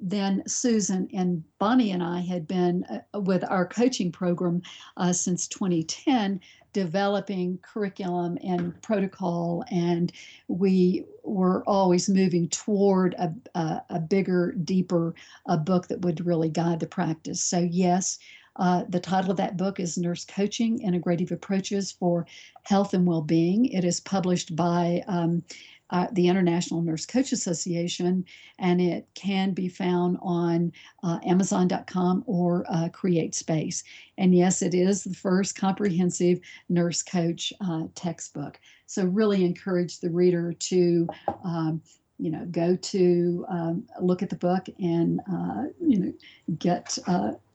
[0.00, 4.60] then Susan and Bonnie and I had been uh, with our coaching program
[4.96, 6.40] uh, since 2010,
[6.72, 10.10] developing curriculum and protocol, and
[10.48, 15.14] we were always moving toward a, a, a bigger, deeper
[15.60, 17.40] book that would really guide the practice.
[17.40, 18.18] So, yes,
[18.56, 22.26] uh, the title of that book is Nurse Coaching Integrative Approaches for
[22.62, 23.66] Health and Well-Being.
[23.66, 25.42] It is published by um,
[25.90, 28.24] uh, the International Nurse Coach Association,
[28.58, 33.82] and it can be found on uh, Amazon.com or uh, CreateSpace.
[34.18, 38.58] And yes, it is the first comprehensive nurse coach uh, textbook.
[38.86, 41.08] So, really encourage the reader to.
[41.44, 41.82] Um,
[42.16, 46.12] you know, go to um, look at the book and uh, you know
[46.60, 46.96] get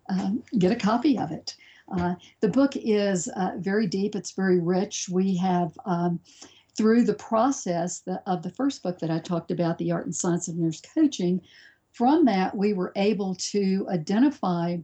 [0.10, 1.56] um, get a copy of it.
[1.92, 5.08] Uh, the book is uh, very deep, it's very rich.
[5.10, 6.20] We have um,
[6.78, 10.48] through the process of the first book that I talked about, The Art and Science
[10.48, 11.42] of Nurse Coaching,
[11.92, 14.78] from that, we were able to identify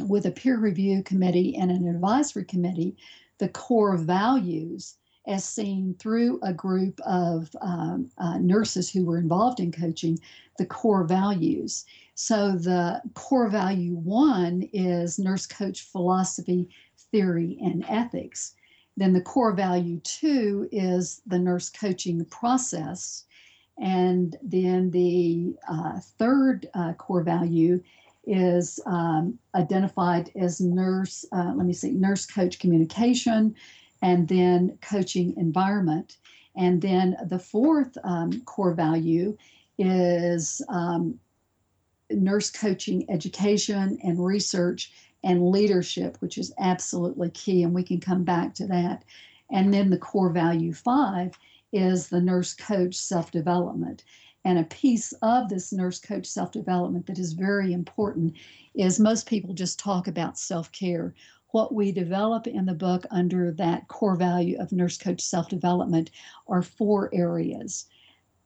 [0.00, 2.96] with a peer review committee and an advisory committee
[3.38, 9.58] the core values as seen through a group of um, uh, nurses who were involved
[9.58, 10.18] in coaching,
[10.58, 11.86] the core values.
[12.14, 16.68] So, the core value one is nurse coach philosophy,
[17.10, 18.54] theory, and ethics.
[18.96, 23.24] Then the core value two is the nurse coaching process.
[23.78, 27.82] And then the uh, third uh, core value
[28.26, 33.54] is um, identified as nurse, uh, let me see, nurse coach communication,
[34.02, 36.18] and then coaching environment.
[36.56, 39.36] And then the fourth um, core value
[39.76, 41.18] is um,
[42.16, 47.62] nurse coaching education and research and leadership, which is absolutely key.
[47.62, 49.04] And we can come back to that.
[49.50, 51.38] And then the core value five
[51.72, 54.04] is the nurse coach self development.
[54.44, 58.34] And a piece of this nurse coach self development that is very important
[58.74, 61.14] is most people just talk about self care.
[61.48, 66.10] What we develop in the book under that core value of nurse coach self development
[66.46, 67.86] are four areas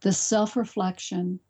[0.01, 1.41] the self reflection,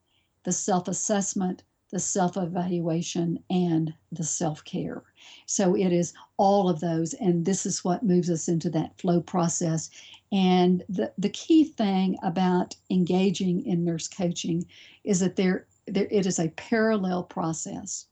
[0.45, 5.03] the self assessment, the self evaluation, and the self care.
[5.47, 7.15] So it is all of those.
[7.15, 9.91] And this is what moves us into that flow process.
[10.31, 14.67] And the, the key thing about engaging in nurse coaching
[15.05, 18.07] is that there, there it is a parallel process.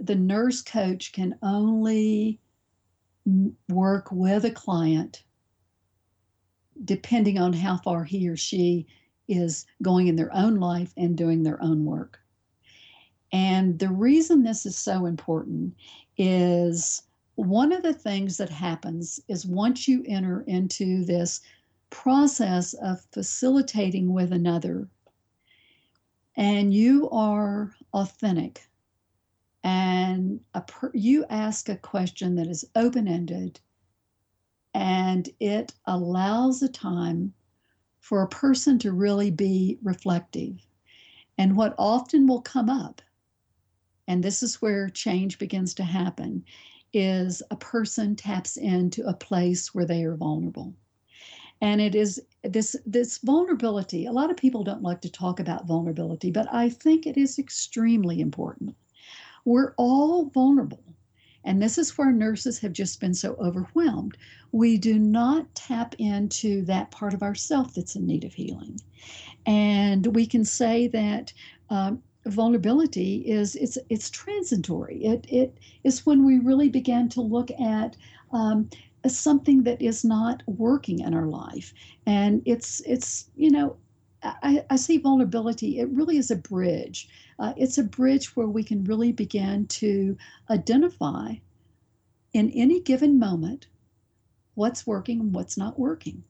[0.00, 2.40] The nurse coach can only
[3.68, 5.22] work with a client
[6.84, 8.86] depending on how far he or she
[9.28, 12.18] is going in their own life and doing their own work.
[13.32, 15.74] And the reason this is so important
[16.16, 17.02] is
[17.36, 21.40] one of the things that happens is once you enter into this
[21.90, 24.88] process of facilitating with another
[26.36, 28.68] and you are authentic
[29.62, 33.60] and per, you ask a question that is open ended
[34.74, 37.32] and it allows a time
[38.00, 40.56] for a person to really be reflective.
[41.38, 43.02] And what often will come up
[44.10, 46.44] and this is where change begins to happen
[46.92, 50.74] is a person taps into a place where they are vulnerable.
[51.60, 55.66] And it is this this vulnerability a lot of people don't like to talk about
[55.66, 58.74] vulnerability but i think it is extremely important.
[59.44, 60.82] We're all vulnerable
[61.44, 64.16] and this is where nurses have just been so overwhelmed.
[64.50, 68.80] We do not tap into that part of ourself that's in need of healing.
[69.46, 71.32] And we can say that
[71.70, 75.04] um, vulnerability is it's it's transitory.
[75.04, 77.96] It it is when we really begin to look at
[78.32, 78.68] um,
[79.06, 81.72] something that is not working in our life,
[82.06, 83.76] and it's it's you know.
[84.22, 87.08] I, I see vulnerability, it really is a bridge.
[87.38, 90.14] Uh, it's a bridge where we can really begin to
[90.50, 91.36] identify
[92.34, 93.68] in any given moment
[94.56, 96.22] what's working and what's not working.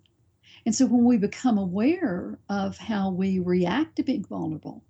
[0.64, 4.84] And so when we become aware of how we react to being vulnerable,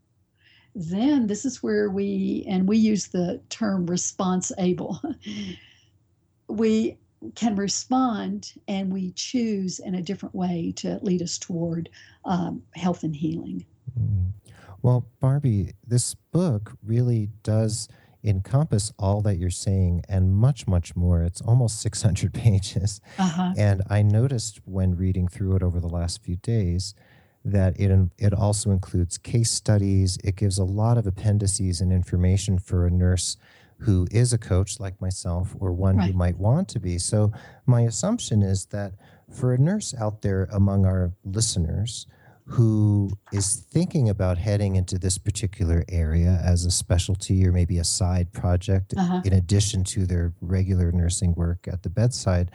[0.74, 5.00] then this is where we, and we use the term response able,
[6.48, 6.96] we
[7.34, 11.90] can respond and we choose in a different way to lead us toward
[12.24, 13.64] um, health and healing.
[13.98, 14.32] Mm.
[14.82, 17.88] Well, Barbie, this book really does
[18.22, 21.22] encompass all that you're saying and much, much more.
[21.22, 23.00] It's almost 600 pages.
[23.18, 23.52] Uh-huh.
[23.56, 26.94] And I noticed when reading through it over the last few days
[27.44, 30.18] that it, it also includes case studies.
[30.22, 33.36] It gives a lot of appendices and information for a nurse
[33.78, 36.10] who is a coach like myself or one right.
[36.10, 36.98] who might want to be.
[36.98, 37.32] So,
[37.66, 38.92] my assumption is that
[39.32, 42.06] for a nurse out there among our listeners,
[42.50, 47.84] who is thinking about heading into this particular area as a specialty or maybe a
[47.84, 49.22] side project uh-huh.
[49.24, 52.50] in addition to their regular nursing work at the bedside,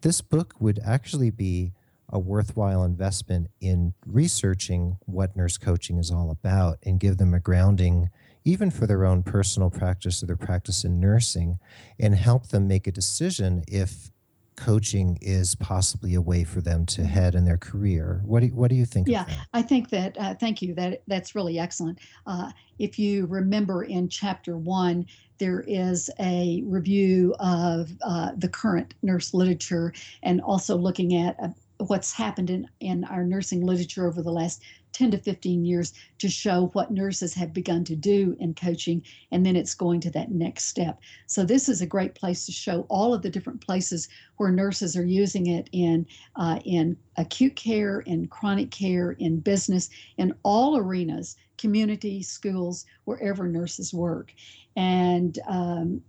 [0.00, 1.72] this book would actually be
[2.10, 7.40] a worthwhile investment in researching what nurse coaching is all about and give them a
[7.40, 8.10] grounding
[8.44, 11.58] even for their own personal practice or their practice in nursing
[11.98, 14.10] and help them make a decision if
[14.56, 18.20] coaching is possibly a way for them to head in their career.
[18.24, 19.08] What do you, what do you think?
[19.08, 20.16] Yeah, I think that.
[20.18, 20.74] Uh, thank you.
[20.74, 21.98] That that's really excellent.
[22.26, 25.06] Uh, if you remember in chapter one,
[25.38, 29.92] there is a review of uh, the current nurse literature
[30.22, 31.48] and also looking at uh,
[31.78, 34.62] what's happened in, in our nursing literature over the last
[34.92, 39.02] 10 to 15 years to show what nurses have begun to do in coaching,
[39.32, 41.00] and then it's going to that next step.
[41.26, 44.96] So, this is a great place to show all of the different places where nurses
[44.96, 46.06] are using it in,
[46.36, 53.48] uh, in acute care, in chronic care, in business, in all arenas, community, schools, wherever
[53.48, 54.32] nurses work.
[54.76, 56.02] And um,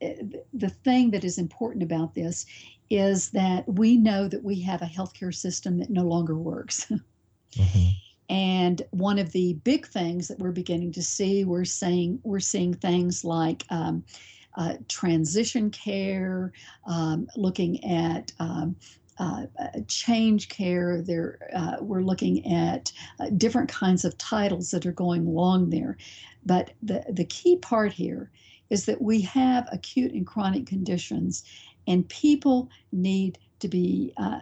[0.00, 0.14] eh,
[0.54, 2.46] the thing that is important about this
[2.90, 6.86] is that we know that we have a healthcare system that no longer works.
[7.52, 7.88] mm-hmm.
[8.30, 12.74] And one of the big things that we're beginning to see, we're saying we're seeing
[12.74, 14.04] things like um,
[14.56, 16.52] uh, transition care,
[16.86, 18.76] um, looking at um,
[19.18, 21.00] uh, uh change care.
[21.00, 25.96] There, uh, we're looking at uh, different kinds of titles that are going along there.
[26.44, 28.30] But the the key part here
[28.70, 31.44] is that we have acute and chronic conditions,
[31.88, 34.38] and people need to be uh,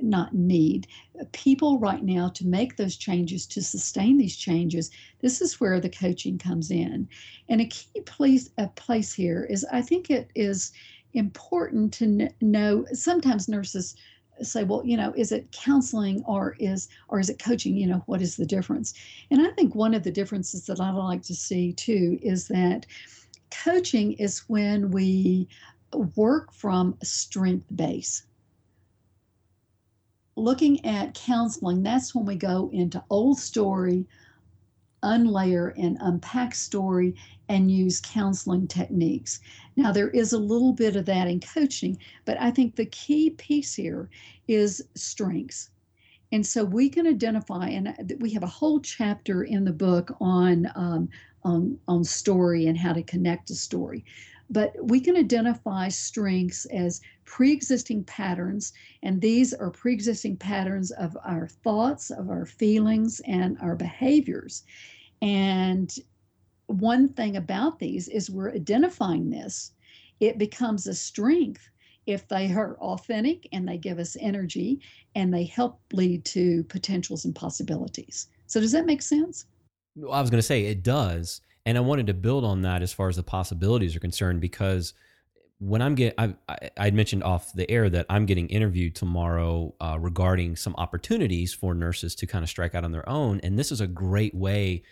[0.00, 0.86] not need
[1.32, 4.90] people right now to make those changes to sustain these changes.
[5.20, 7.08] This is where the coaching comes in.
[7.48, 10.72] And a key place a place here is i think it is
[11.14, 13.96] important to kn- know sometimes nurses
[14.42, 17.76] say well you know is it counseling or is or is it coaching?
[17.76, 18.94] You know what is the difference?
[19.30, 22.86] And i think one of the differences that i like to see too is that
[23.50, 25.48] coaching is when we
[25.92, 28.24] work from a strength base.
[30.36, 34.06] Looking at counseling, that's when we go into old story,
[35.02, 37.14] unlayer and unpack story,
[37.48, 39.40] and use counseling techniques.
[39.76, 43.30] Now, there is a little bit of that in coaching, but I think the key
[43.30, 44.08] piece here
[44.46, 45.70] is strengths.
[46.32, 50.70] And so we can identify, and we have a whole chapter in the book on
[50.76, 51.08] um,
[51.42, 54.04] on, on story and how to connect a story
[54.50, 58.72] but we can identify strengths as pre existing patterns,
[59.02, 64.64] and these are pre existing patterns of our thoughts, of our feelings, and our behaviors.
[65.22, 65.94] And
[66.66, 69.72] one thing about these is we're identifying this,
[70.18, 71.70] it becomes a strength
[72.06, 74.80] if they are authentic and they give us energy
[75.14, 78.28] and they help lead to potentials and possibilities.
[78.46, 79.46] So, does that make sense?
[79.96, 81.40] I was going to say it does.
[81.66, 84.94] And I wanted to build on that as far as the possibilities are concerned because
[85.58, 89.98] when I'm getting, I, I mentioned off the air that I'm getting interviewed tomorrow uh,
[90.00, 93.40] regarding some opportunities for nurses to kind of strike out on their own.
[93.42, 94.82] And this is a great way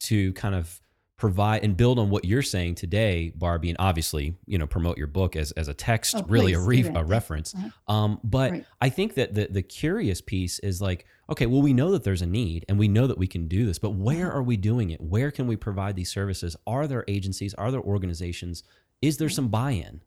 [0.00, 0.80] to kind of
[1.16, 5.06] provide and build on what you're saying today, Barbie, and obviously, you know, promote your
[5.06, 7.54] book as, as a text, oh, really a, re- a reference.
[7.54, 7.94] Uh-huh.
[7.94, 8.66] Um, but right.
[8.80, 12.20] I think that the, the curious piece is like, okay, well, we know that there's
[12.20, 14.90] a need and we know that we can do this, but where are we doing
[14.90, 15.00] it?
[15.00, 16.54] Where can we provide these services?
[16.66, 17.54] Are there agencies?
[17.54, 18.62] Are there organizations?
[19.00, 20.02] Is there some buy in?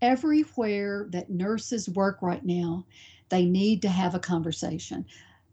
[0.00, 2.86] Everywhere that nurses work right now,
[3.28, 5.04] they need to have a conversation.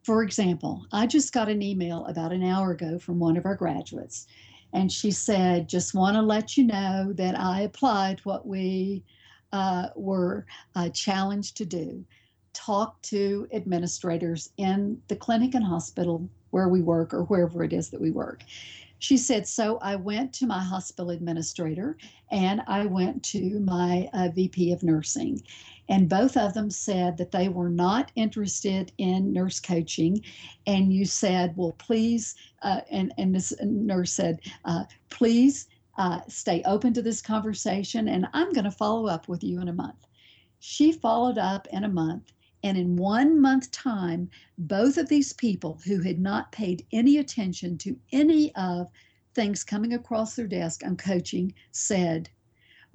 [0.08, 3.55] For example, I just got an email about an hour ago from one of our
[3.55, 4.26] graduates,
[4.72, 9.03] and she said, Just want to let you know that I applied what we
[9.51, 10.45] uh, were
[10.76, 12.05] uh, challenged to do
[12.53, 17.89] talk to administrators in the clinic and hospital where we work or wherever it is
[17.89, 18.43] that we work.
[18.99, 21.97] She said, So I went to my hospital administrator
[22.32, 25.43] and I went to my uh, VP of nursing.
[25.89, 30.21] And both of them said that they were not interested in nurse coaching.
[30.65, 35.67] And you said, Well, please, uh, and, and this nurse said, uh, Please
[35.97, 39.67] uh, stay open to this conversation and I'm going to follow up with you in
[39.67, 40.05] a month.
[40.59, 42.33] She followed up in a month.
[42.63, 47.77] And in one month time, both of these people who had not paid any attention
[47.79, 48.89] to any of
[49.35, 52.29] things coming across their desk on coaching said,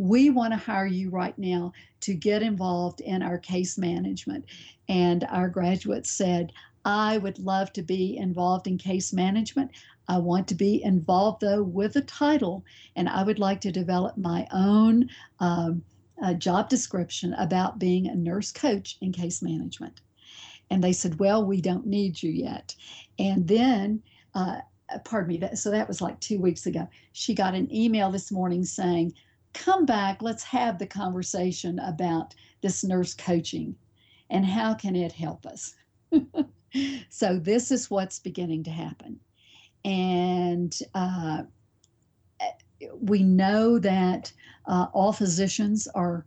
[0.02, 4.44] we want to hire you right now to get involved in our case management.
[4.88, 6.52] And our graduates said,
[6.84, 9.70] I would love to be involved in case management.
[10.08, 12.64] I want to be involved, though, with a title,
[12.96, 15.84] and I would like to develop my own um,
[16.20, 20.00] uh, job description about being a nurse coach in case management.
[20.68, 22.74] And they said, Well, we don't need you yet.
[23.20, 24.02] And then,
[24.34, 24.62] uh,
[25.04, 26.88] pardon me, that, so that was like two weeks ago.
[27.12, 29.14] She got an email this morning saying,
[29.52, 33.76] Come back, let's have the conversation about this nurse coaching
[34.30, 35.74] and how can it help us.
[37.10, 39.20] so, this is what's beginning to happen
[39.84, 41.42] and uh,
[43.00, 44.32] we know that
[44.66, 46.24] uh, all physicians are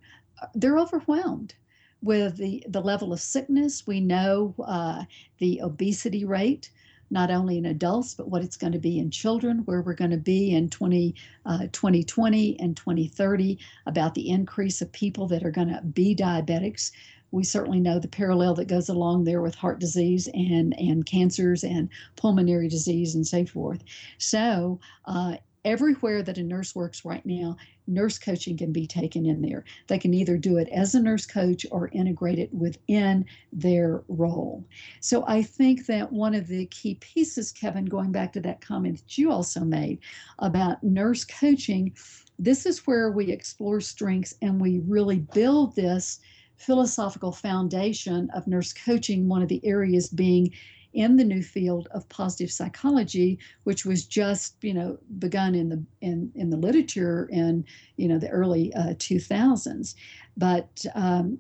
[0.54, 1.56] they're overwhelmed
[2.02, 3.88] with the, the level of sickness.
[3.88, 5.06] We know uh,
[5.40, 6.70] the obesity rate,
[7.10, 10.12] not only in adults, but what it's going to be in children, where we're going
[10.12, 15.52] to be in 20, uh, 2020 and 2030, about the increase of people that are
[15.52, 16.92] going to be diabetics
[17.32, 21.64] we certainly know the parallel that goes along there with heart disease and, and cancers
[21.64, 23.84] and pulmonary disease and so forth.
[24.18, 25.36] So, uh,
[25.66, 27.58] everywhere that a nurse works right now,
[27.88, 29.66] nurse coaching can be taken in there.
[29.88, 34.64] They can either do it as a nurse coach or integrate it within their role.
[35.02, 39.00] So I think that one of the key pieces, Kevin, going back to that comment
[39.00, 40.00] that you also made
[40.40, 41.94] about nurse coaching,
[42.38, 46.20] this is where we explore strengths and we really build this
[46.58, 50.52] philosophical foundation of nurse coaching, one of the areas being
[50.96, 55.84] in the new field of positive psychology, which was just you know begun in the
[56.02, 57.64] in in the literature in
[57.98, 59.94] you know the early uh, 2000s,
[60.38, 61.38] but um,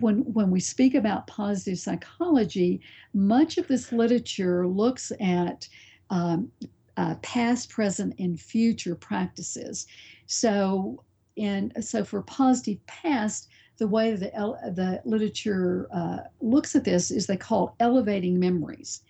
[0.00, 2.80] when when we speak about positive psychology,
[3.14, 5.68] much of this literature looks at
[6.10, 6.50] um,
[6.96, 9.86] uh, past, present, and future practices.
[10.26, 11.04] So,
[11.36, 13.48] in so for positive past,
[13.78, 14.30] the way the,
[14.74, 19.02] the literature uh, looks at this is they call elevating memories.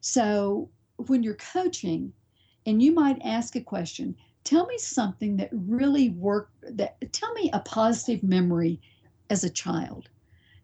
[0.00, 2.12] So when you're coaching,
[2.66, 6.52] and you might ask a question, tell me something that really worked.
[6.76, 8.80] That tell me a positive memory
[9.30, 10.08] as a child.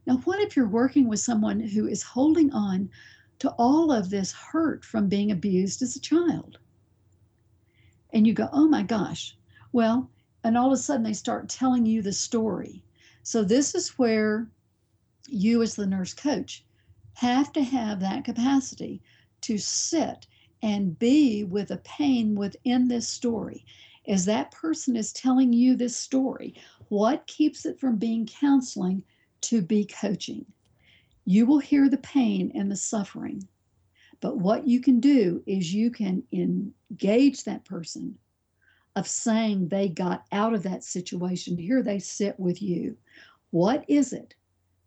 [0.07, 2.91] Now, what if you're working with someone who is holding on
[3.39, 6.59] to all of this hurt from being abused as a child?
[8.13, 9.37] And you go, oh my gosh.
[9.71, 10.11] Well,
[10.45, 12.83] and all of a sudden they start telling you the story
[13.23, 14.49] so, this is where
[15.29, 16.65] you, as the nurse coach,
[17.15, 19.01] have to have that capacity
[19.43, 20.27] to sit
[20.63, 23.65] and be with a pain within this story.
[24.09, 26.55] As that person is telling you this story,
[26.89, 29.05] what keeps it from being counseling
[29.43, 30.45] to be coaching?
[31.25, 33.47] You will hear the pain and the suffering.
[34.21, 38.19] But what you can do is you can engage that person
[38.97, 41.57] of saying they got out of that situation.
[41.57, 42.97] Here they sit with you.
[43.51, 44.35] What is it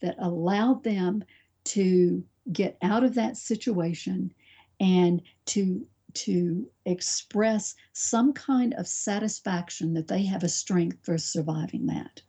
[0.02, 1.24] that allowed them
[1.66, 4.34] to get out of that situation
[4.80, 11.88] and to to express some kind of satisfaction that they have a strength for surviving
[11.88, 12.22] that.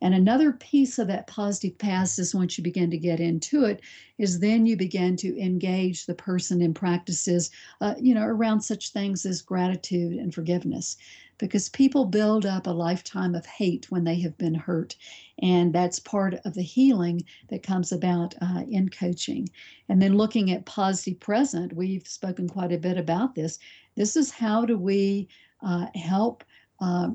[0.00, 3.80] And another piece of that positive past is once you begin to get into it,
[4.16, 8.90] is then you begin to engage the person in practices, uh, you know, around such
[8.90, 10.96] things as gratitude and forgiveness
[11.38, 14.96] because people build up a lifetime of hate when they have been hurt.
[15.40, 19.48] And that's part of the healing that comes about uh, in coaching.
[19.88, 23.58] And then looking at positive present, we've spoken quite a bit about this.
[23.94, 25.28] This is how do we
[25.62, 26.44] uh, help
[26.80, 27.10] uh,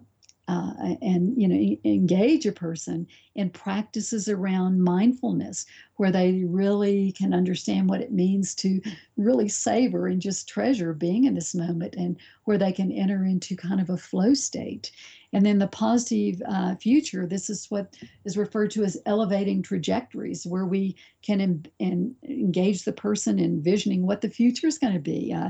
[0.48, 5.66] uh, and you know engage a person in practices around mindfulness
[5.96, 8.82] where they really can understand what it means to
[9.16, 13.56] really savor and just treasure being in this moment and where they can enter into
[13.56, 14.92] kind of a flow state
[15.34, 20.46] and then the positive uh, future, this is what is referred to as elevating trajectories,
[20.46, 24.94] where we can em- en- engage the person in envisioning what the future is going
[24.94, 25.50] to be, uh,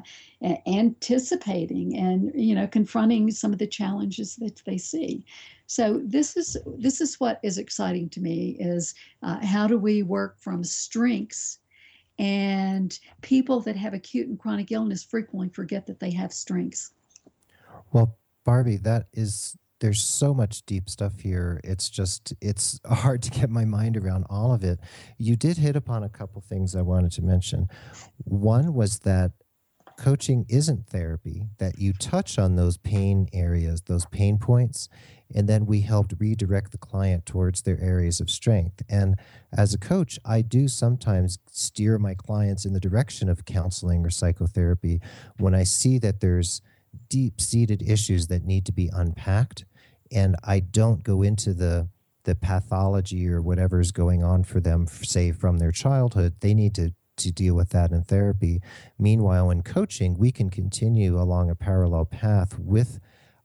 [0.66, 5.26] anticipating and you know confronting some of the challenges that they see.
[5.68, 10.02] So this is this is what is exciting to me is uh, how do we
[10.02, 11.60] work from strengths
[12.20, 16.92] and people that have acute and chronic illness frequently forget that they have strengths.
[17.92, 18.16] Well,
[18.46, 21.60] Barbie, that is there's so much deep stuff here.
[21.62, 24.80] It's just it's hard to get my mind around all of it.
[25.18, 27.68] You did hit upon a couple things I wanted to mention.
[28.24, 29.34] One was that
[29.98, 34.88] coaching isn't therapy, that you touch on those pain areas, those pain points,
[35.36, 38.84] and then we helped redirect the client towards their areas of strength.
[38.88, 39.18] And
[39.52, 44.10] as a coach, I do sometimes steer my clients in the direction of counseling or
[44.10, 45.02] psychotherapy
[45.40, 46.62] when I see that there's
[47.10, 49.66] deep seated issues that need to be unpacked.
[50.14, 51.90] And I don't go into the
[52.26, 56.36] the pathology or whatever is going on for them, say from their childhood.
[56.40, 58.62] They need to to deal with that in therapy.
[58.98, 63.00] Meanwhile, in coaching, we can continue along a parallel path with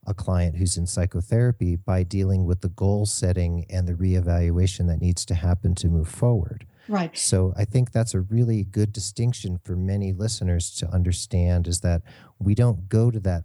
[0.07, 5.03] a client who's in psychotherapy by dealing with the goal setting and the reevaluation that
[5.03, 6.67] needs to happen to move forward.
[6.89, 7.17] Right.
[7.17, 12.01] So I think that's a really good distinction for many listeners to understand is that
[12.39, 13.45] we don't go to that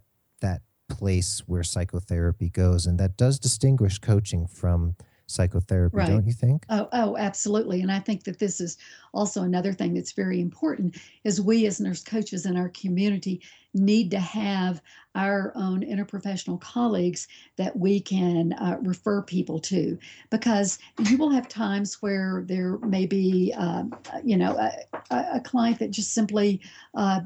[0.96, 4.94] place where psychotherapy goes and that does distinguish coaching from
[5.26, 6.08] psychotherapy, right.
[6.08, 6.64] don't you think?
[6.68, 7.80] Oh, oh, absolutely.
[7.80, 8.76] And I think that this is
[9.12, 13.40] also another thing that's very important is we as nurse coaches in our community
[13.72, 14.80] need to have
[15.14, 17.26] our own interprofessional colleagues
[17.56, 19.98] that we can uh, refer people to
[20.30, 20.78] because
[21.08, 23.84] you will have times where there may be uh,
[24.24, 26.60] you know a, a, client that just simply
[26.94, 27.20] uh,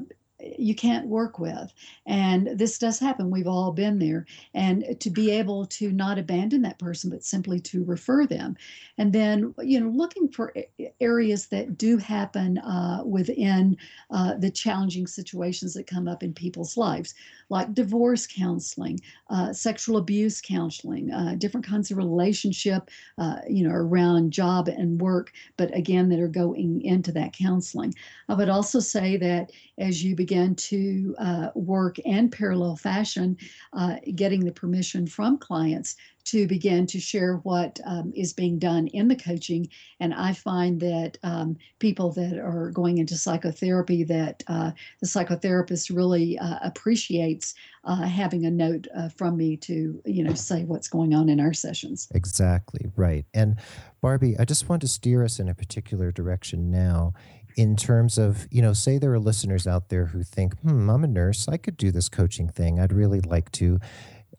[0.57, 1.73] you can't work with.
[2.05, 3.29] And this does happen.
[3.29, 4.25] We've all been there.
[4.53, 8.55] And to be able to not abandon that person, but simply to refer them.
[8.97, 10.53] And then, you know, looking for
[11.01, 13.77] areas that do happen uh, within
[14.11, 17.13] uh, the challenging situations that come up in people's lives,
[17.49, 23.73] like divorce counseling, uh, sexual abuse counseling, uh, different kinds of relationship, uh, you know,
[23.73, 27.93] around job and work, but again, that are going into that counseling.
[28.27, 33.37] I would also say that as you begin to uh, work and parallel fashion,
[33.73, 38.87] uh, getting the permission from clients to begin to share what um, is being done
[38.87, 39.67] in the coaching.
[39.99, 44.71] And I find that um, people that are going into psychotherapy, that uh,
[45.01, 50.35] the psychotherapist really uh, appreciates uh, having a note uh, from me to, you know,
[50.35, 52.07] say what's going on in our sessions.
[52.13, 53.25] Exactly right.
[53.33, 53.55] And
[54.01, 57.13] Barbie, I just want to steer us in a particular direction now
[57.59, 61.03] in terms of, you know, say there are listeners out there who think, hmm, I'm
[61.03, 61.45] a nurse.
[61.49, 62.79] I could do this coaching thing.
[62.79, 63.79] I'd really like to.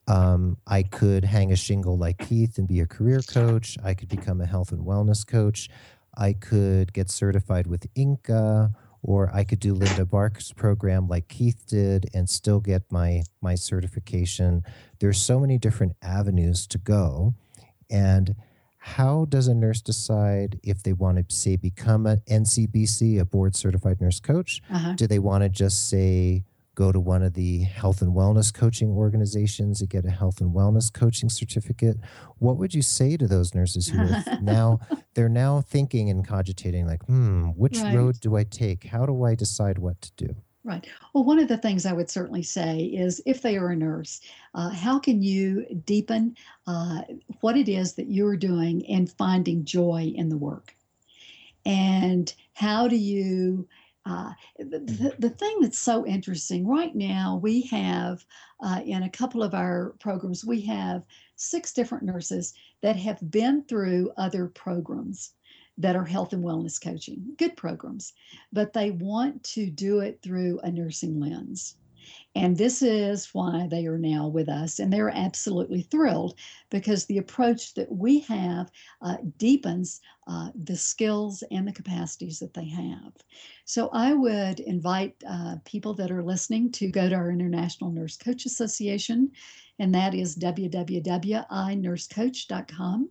[0.09, 3.77] Um, I could hang a shingle like Keith and be a career coach.
[3.85, 5.68] I could become a health and wellness coach.
[6.16, 11.66] I could get certified with INCA, or I could do Linda Bark's program like Keith
[11.66, 14.64] did and still get my my certification.
[14.99, 17.35] There's so many different avenues to go,
[17.91, 18.35] and
[18.83, 23.55] how does a nurse decide if they want to say become an NCBC, a board
[23.55, 24.62] certified nurse coach?
[24.70, 24.95] Uh-huh.
[24.95, 28.91] Do they want to just say go to one of the health and wellness coaching
[28.91, 31.99] organizations and get a health and wellness coaching certificate
[32.39, 34.78] what would you say to those nurses who are now
[35.14, 37.95] they're now thinking and cogitating like hmm which right.
[37.95, 40.87] road do i take how do i decide what to do Right.
[41.15, 44.21] Well, one of the things I would certainly say is if they are a nurse,
[44.55, 46.37] uh, how can you deepen
[46.67, 47.03] uh,
[47.41, 50.77] what it is that you're doing and finding joy in the work?
[51.65, 53.69] And how do you
[54.07, 58.25] uh, the, the thing that's so interesting right now, we have
[58.61, 61.05] uh, in a couple of our programs, we have
[61.37, 65.33] six different nurses that have been through other programs
[65.81, 68.12] that are health and wellness coaching, good programs,
[68.53, 71.76] but they want to do it through a nursing lens.
[72.35, 74.78] And this is why they are now with us.
[74.78, 76.39] And they're absolutely thrilled
[76.70, 78.70] because the approach that we have
[79.03, 83.12] uh, deepens uh, the skills and the capacities that they have.
[83.64, 88.16] So I would invite uh, people that are listening to go to our International Nurse
[88.16, 89.31] Coach Association,
[89.78, 93.09] and that is www.inursecoach.com.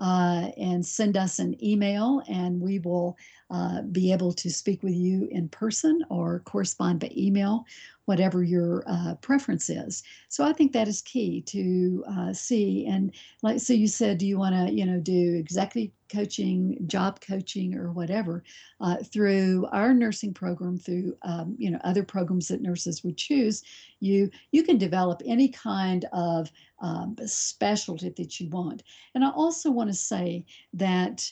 [0.00, 3.18] Uh, and send us an email, and we will
[3.50, 7.66] uh, be able to speak with you in person or correspond by email
[8.10, 10.02] whatever your uh, preference is.
[10.28, 12.86] So I think that is key to uh, see.
[12.86, 17.20] And like, so you said, do you want to, you know, do executive coaching, job
[17.20, 18.42] coaching, or whatever
[18.80, 23.62] uh, through our nursing program, through um, you know other programs that nurses would choose.
[24.00, 26.50] You you can develop any kind of
[26.80, 28.82] um, specialty that you want.
[29.14, 30.44] And I also want to say
[30.74, 31.30] that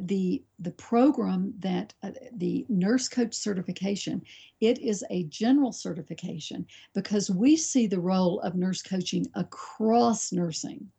[0.00, 4.22] the the program that uh, the nurse coach certification
[4.60, 10.90] it is a general certification because we see the role of nurse coaching across nursing.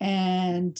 [0.00, 0.78] And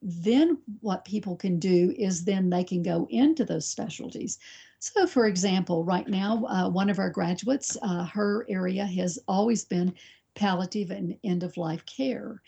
[0.00, 4.38] then what people can do is then they can go into those specialties.
[4.78, 9.64] So for example right now uh, one of our graduates uh, her area has always
[9.64, 9.94] been
[10.38, 12.40] palliative and end of life care.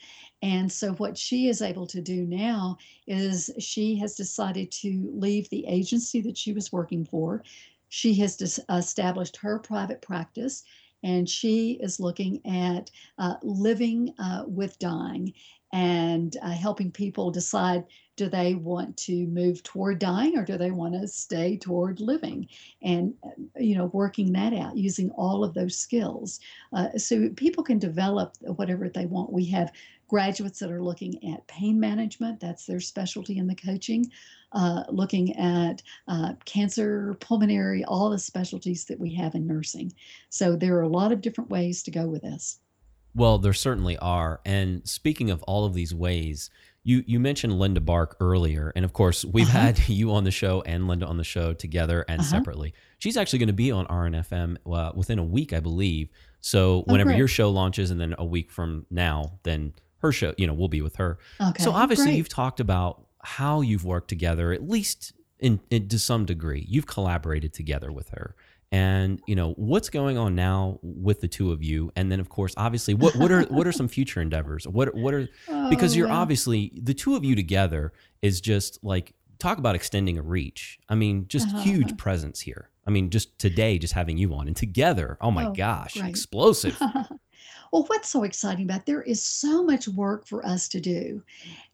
[0.42, 5.50] And so, what she is able to do now is she has decided to leave
[5.50, 7.42] the agency that she was working for.
[7.88, 10.64] She has established her private practice
[11.02, 15.32] and she is looking at uh, living uh, with dying
[15.72, 17.84] and uh, helping people decide
[18.20, 22.46] do they want to move toward dying or do they want to stay toward living?
[22.82, 26.38] And uh, you know working that out using all of those skills.
[26.74, 29.32] Uh, so people can develop whatever they want.
[29.32, 29.72] We have
[30.06, 32.40] graduates that are looking at pain management.
[32.40, 34.10] That's their specialty in the coaching.
[34.52, 39.94] Uh, looking at uh, cancer pulmonary all the specialties that we have in nursing.
[40.28, 42.58] So there are a lot of different ways to go with this.
[43.14, 44.40] Well, there certainly are.
[44.44, 46.50] And speaking of all of these ways,
[46.82, 49.58] you you mentioned Linda Bark earlier, and of course we've uh-huh.
[49.58, 52.30] had you on the show and Linda on the show together and uh-huh.
[52.30, 52.74] separately.
[52.98, 56.08] She's actually going to be on RNFM uh, within a week, I believe.
[56.40, 60.34] So oh, whenever your show launches, and then a week from now, then her show,
[60.38, 61.18] you know, we'll be with her.
[61.40, 62.16] Okay, so obviously great.
[62.16, 66.64] you've talked about how you've worked together, at least in, in to some degree.
[66.66, 68.34] You've collaborated together with her
[68.72, 71.90] and you know what's going on now with the two of you?
[71.96, 74.66] And then of course obviously what what are what are some future endeavors?
[74.66, 77.92] What what are oh, because you're obviously the two of you together
[78.22, 80.78] is just like talk about extending a reach.
[80.88, 81.62] I mean just uh-huh.
[81.62, 82.70] huge presence here.
[82.86, 84.46] I mean just today just having you on.
[84.46, 86.08] And together oh my oh, gosh right.
[86.08, 86.80] explosive.
[87.72, 91.22] Well what's so exciting about there is so much work for us to do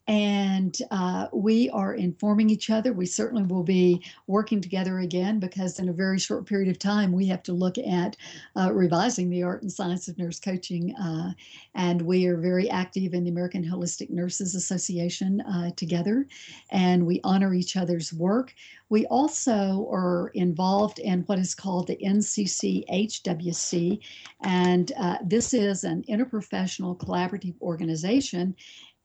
[0.09, 2.92] and uh, we are informing each other.
[2.92, 7.12] We certainly will be working together again because in a very short period of time,
[7.12, 8.16] we have to look at
[8.54, 10.94] uh, revising the art and science of nurse coaching.
[10.94, 11.32] Uh,
[11.74, 16.26] and we are very active in the American Holistic Nurses Association uh, together,
[16.70, 18.54] and we honor each other's work.
[18.88, 23.98] We also are involved in what is called the NCC HWC,
[24.44, 28.54] and uh, this is an interprofessional collaborative organization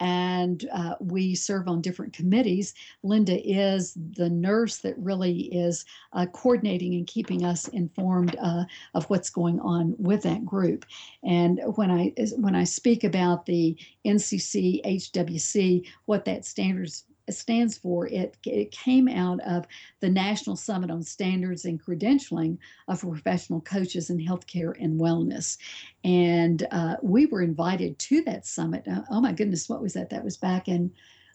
[0.01, 2.73] and uh, we serve on different committees.
[3.03, 8.63] Linda is the nurse that really is uh, coordinating and keeping us informed uh,
[8.95, 10.87] of what's going on with that group.
[11.23, 18.07] And when I when I speak about the NCC HWC, what that standards stands for.
[18.07, 19.65] It, it came out of
[19.99, 22.57] the National Summit on Standards and Credentialing
[22.88, 25.57] of Professional Coaches in Healthcare and Wellness.
[26.03, 28.88] And uh, we were invited to that summit.
[28.88, 30.09] Uh, oh my goodness, what was that?
[30.09, 30.91] That was back in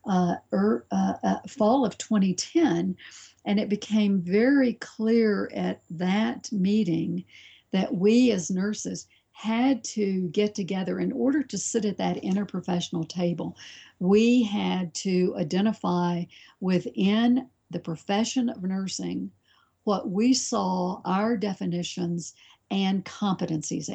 [0.08, 2.96] uh, er, uh, uh, fall of 2010.
[3.44, 7.24] And it became very clear at that meeting
[7.72, 13.06] that we as nurses had to get together in order to sit at that interprofessional
[13.06, 13.54] table.
[13.98, 16.24] We had to identify
[16.60, 19.30] within the profession of nursing
[19.84, 22.34] what we saw our definitions
[22.70, 23.88] and competencies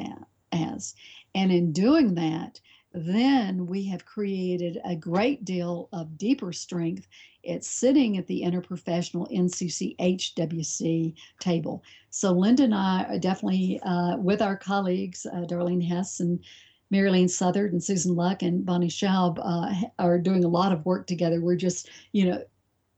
[0.52, 0.94] as.
[1.34, 2.60] And in doing that,
[2.92, 7.06] then we have created a great deal of deeper strength
[7.42, 11.82] it's sitting at the interprofessional NCC HWC table.
[12.10, 16.44] So Linda and I are definitely uh, with our colleagues, uh, Darlene Hess and
[16.92, 20.84] Mary Elaine Southard and Susan Luck and Bonnie Schaub uh, are doing a lot of
[20.84, 21.40] work together.
[21.40, 22.44] We're just, you know,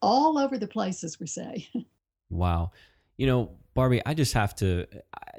[0.03, 1.69] all over the place, as we say.
[2.29, 2.73] wow.
[3.17, 4.87] You know, Barbie, I just have to.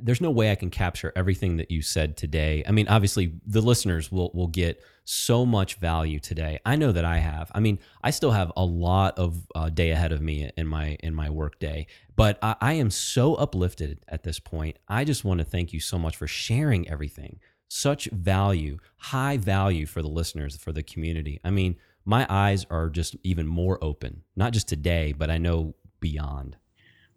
[0.02, 2.64] There's no way I can capture everything that you said today.
[2.66, 6.60] I mean, obviously, the listeners will will get so much value today.
[6.66, 7.52] I know that I have.
[7.54, 10.98] I mean, I still have a lot of uh, day ahead of me in my
[11.04, 14.80] in my work day, but I, I am so uplifted at this point.
[14.88, 17.40] I just want to thank you so much for sharing everything.
[17.68, 21.40] Such value, high value for the listeners, for the community.
[21.44, 25.76] I mean, my eyes are just even more open, not just today, but I know
[26.00, 26.58] beyond.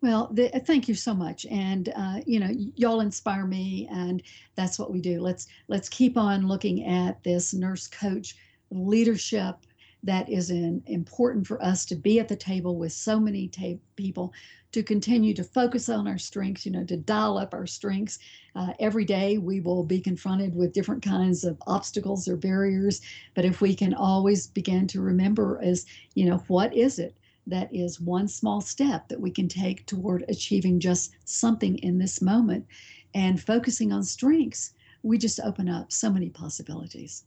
[0.01, 4.23] Well, the, uh, thank you so much, and uh, you know, y'all inspire me, and
[4.55, 5.21] that's what we do.
[5.21, 8.37] Let's let's keep on looking at this nurse coach
[8.71, 9.57] leadership
[10.09, 13.79] that is in, important for us to be at the table with so many ta-
[13.95, 14.33] people
[14.73, 18.19] to continue to focus on our strengths you know to dial up our strengths.
[18.57, 23.03] Uh, every day we will be confronted with different kinds of obstacles or barriers
[23.35, 25.85] but if we can always begin to remember as
[26.15, 27.15] you know what is it
[27.47, 32.23] that is one small step that we can take toward achieving just something in this
[32.23, 32.67] moment?
[33.15, 37.25] And focusing on strengths we just open up so many possibilities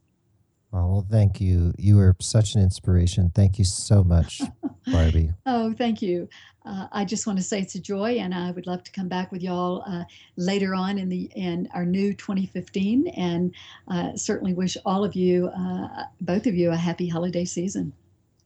[0.73, 1.73] oh, well thank you.
[1.77, 3.31] You are such an inspiration.
[3.33, 4.41] Thank you so much
[4.91, 5.31] barbie.
[5.45, 6.29] Oh thank you.
[6.63, 9.07] Uh, i just want to say it's a joy and i would love to come
[9.07, 10.03] back with y'all uh,
[10.37, 13.55] later on in the in our new 2015 and
[13.87, 17.91] uh, certainly wish all of you uh, both of you a happy holiday season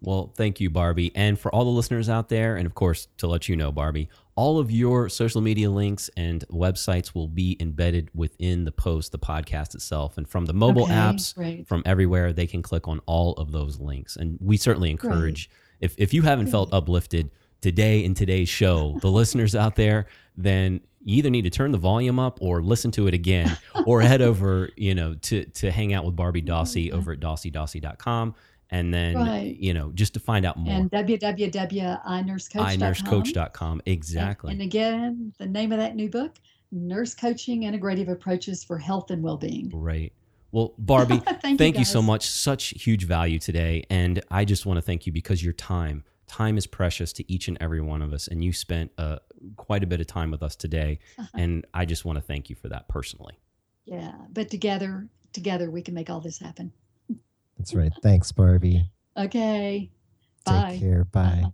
[0.01, 1.11] well, thank you, Barbie.
[1.15, 4.09] And for all the listeners out there, and of course, to let you know, Barbie,
[4.35, 9.19] all of your social media links and websites will be embedded within the post, the
[9.19, 10.17] podcast itself.
[10.17, 11.67] And from the mobile okay, apps, right.
[11.67, 14.15] from everywhere, they can click on all of those links.
[14.15, 15.85] And we certainly encourage, right.
[15.85, 17.31] if, if you haven't felt uplifted,
[17.61, 20.05] today in today's show, the listeners out there,
[20.37, 24.01] then you either need to turn the volume up or listen to it again or
[24.01, 28.35] head over, you know, to to hang out with Barbie Dossey over at dosseydossey.com
[28.71, 29.55] and then Right.
[29.59, 30.73] you know, just to find out more.
[30.73, 32.79] And www.inursecoach.com.
[32.79, 33.71] iNurseCoach.com.
[33.73, 34.51] And, Exactly.
[34.51, 36.35] and again, the name of that new book,
[36.71, 39.71] Nurse Coaching Integrative Approaches for Health and Well-Being.
[39.73, 40.11] Right.
[40.51, 42.27] Well, Barbie, Thank, thank you so much.
[42.27, 43.83] Such huge value today.
[43.89, 47.47] And I just want to thank you because your time, time is precious to each
[47.47, 48.27] and every one of us.
[48.27, 49.17] And you spent uh,
[49.57, 50.99] quite a bit of time with us today.
[51.33, 53.37] And I just want to thank you for that personally.
[53.85, 56.71] Yeah, but together, together we can make all this happen.
[57.57, 57.91] That's right.
[58.01, 58.89] Thanks, Barbie.
[59.17, 59.89] Okay.
[60.45, 60.71] Bye.
[60.71, 61.03] Take care.
[61.05, 61.41] Bye.
[61.43, 61.49] Uh-huh.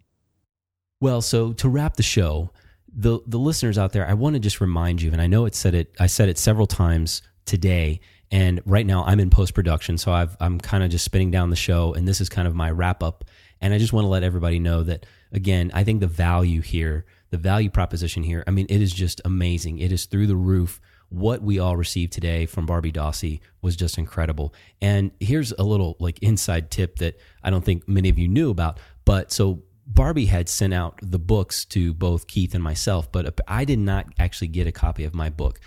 [0.99, 2.51] Well, so to wrap the show,
[2.93, 5.55] the the listeners out there, I want to just remind you, and I know it
[5.55, 9.97] said it, I said it several times today, and right now I'm in post production,
[9.97, 12.53] so I've, I'm kind of just spinning down the show, and this is kind of
[12.55, 13.23] my wrap up,
[13.61, 17.05] and I just want to let everybody know that again, I think the value here,
[17.29, 19.79] the value proposition here, I mean, it is just amazing.
[19.79, 20.81] It is through the roof.
[21.11, 24.53] What we all received today from Barbie Dossey was just incredible.
[24.81, 28.49] And here's a little like inside tip that I don't think many of you knew
[28.49, 33.37] about, but so Barbie had sent out the books to both Keith and myself, but
[33.45, 35.59] I did not actually get a copy of my book.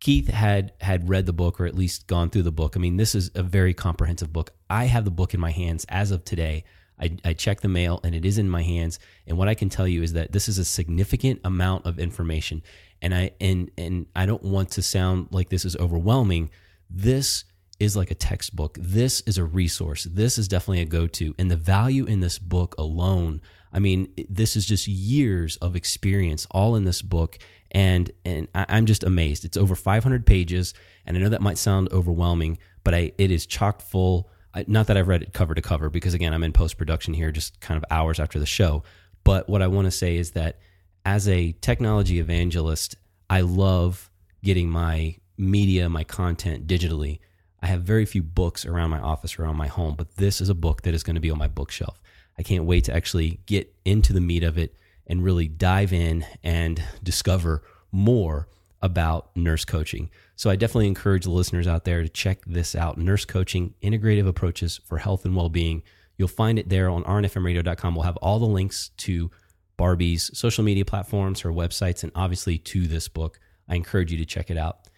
[0.00, 2.74] Keith had had read the book or at least gone through the book.
[2.74, 4.52] I mean, this is a very comprehensive book.
[4.70, 6.64] I have the book in my hands as of today.
[6.98, 8.98] I, I checked the mail and it is in my hands.
[9.26, 12.62] And what I can tell you is that this is a significant amount of information.
[13.02, 16.50] And I and and I don't want to sound like this is overwhelming.
[16.88, 17.44] This
[17.78, 18.78] is like a textbook.
[18.80, 20.04] This is a resource.
[20.04, 21.34] This is definitely a go to.
[21.38, 23.42] And the value in this book alone,
[23.72, 27.38] I mean, this is just years of experience all in this book.
[27.72, 29.44] And, and I- I'm just amazed.
[29.44, 30.72] It's over 500 pages.
[31.04, 34.30] And I know that might sound overwhelming, but I, it is chock full.
[34.66, 37.30] Not that I've read it cover to cover, because again, I'm in post production here,
[37.30, 38.84] just kind of hours after the show.
[39.22, 40.60] But what I want to say is that
[41.06, 42.96] as a technology evangelist,
[43.30, 44.10] I love
[44.42, 47.20] getting my media, my content digitally.
[47.62, 50.54] I have very few books around my office, around my home, but this is a
[50.54, 52.02] book that is going to be on my bookshelf.
[52.36, 54.74] I can't wait to actually get into the meat of it
[55.06, 58.48] and really dive in and discover more
[58.82, 60.10] about nurse coaching.
[60.34, 64.26] So I definitely encourage the listeners out there to check this out Nurse Coaching Integrative
[64.26, 65.84] Approaches for Health and Well-Being.
[66.18, 67.94] You'll find it there on rnfmradio.com.
[67.94, 69.30] We'll have all the links to
[69.76, 73.38] Barbie's social media platforms, her websites, and obviously to this book.
[73.68, 74.88] I encourage you to check it out.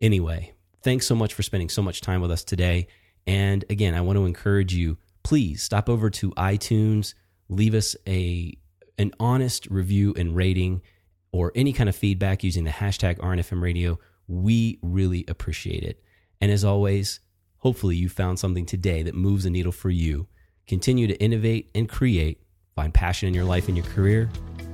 [0.00, 2.88] Anyway, thanks so much for spending so much time with us today.
[3.26, 7.14] And again, I want to encourage you, please stop over to iTunes,
[7.48, 8.56] leave us a
[8.98, 10.82] an honest review and rating
[11.30, 13.98] or any kind of feedback using the hashtag RNFM radio.
[14.26, 16.02] We really appreciate it.
[16.40, 17.20] And as always,
[17.58, 20.26] hopefully you found something today that moves the needle for you.
[20.66, 22.42] Continue to innovate and create,
[22.78, 24.30] find passion in your life and your career,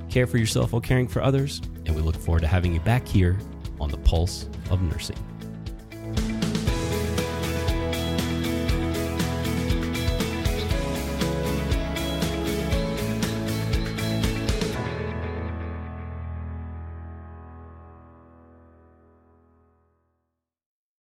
[0.09, 3.07] care for yourself while caring for others, and we look forward to having you back
[3.07, 3.35] here
[3.79, 5.17] on the Pulse of Nursing.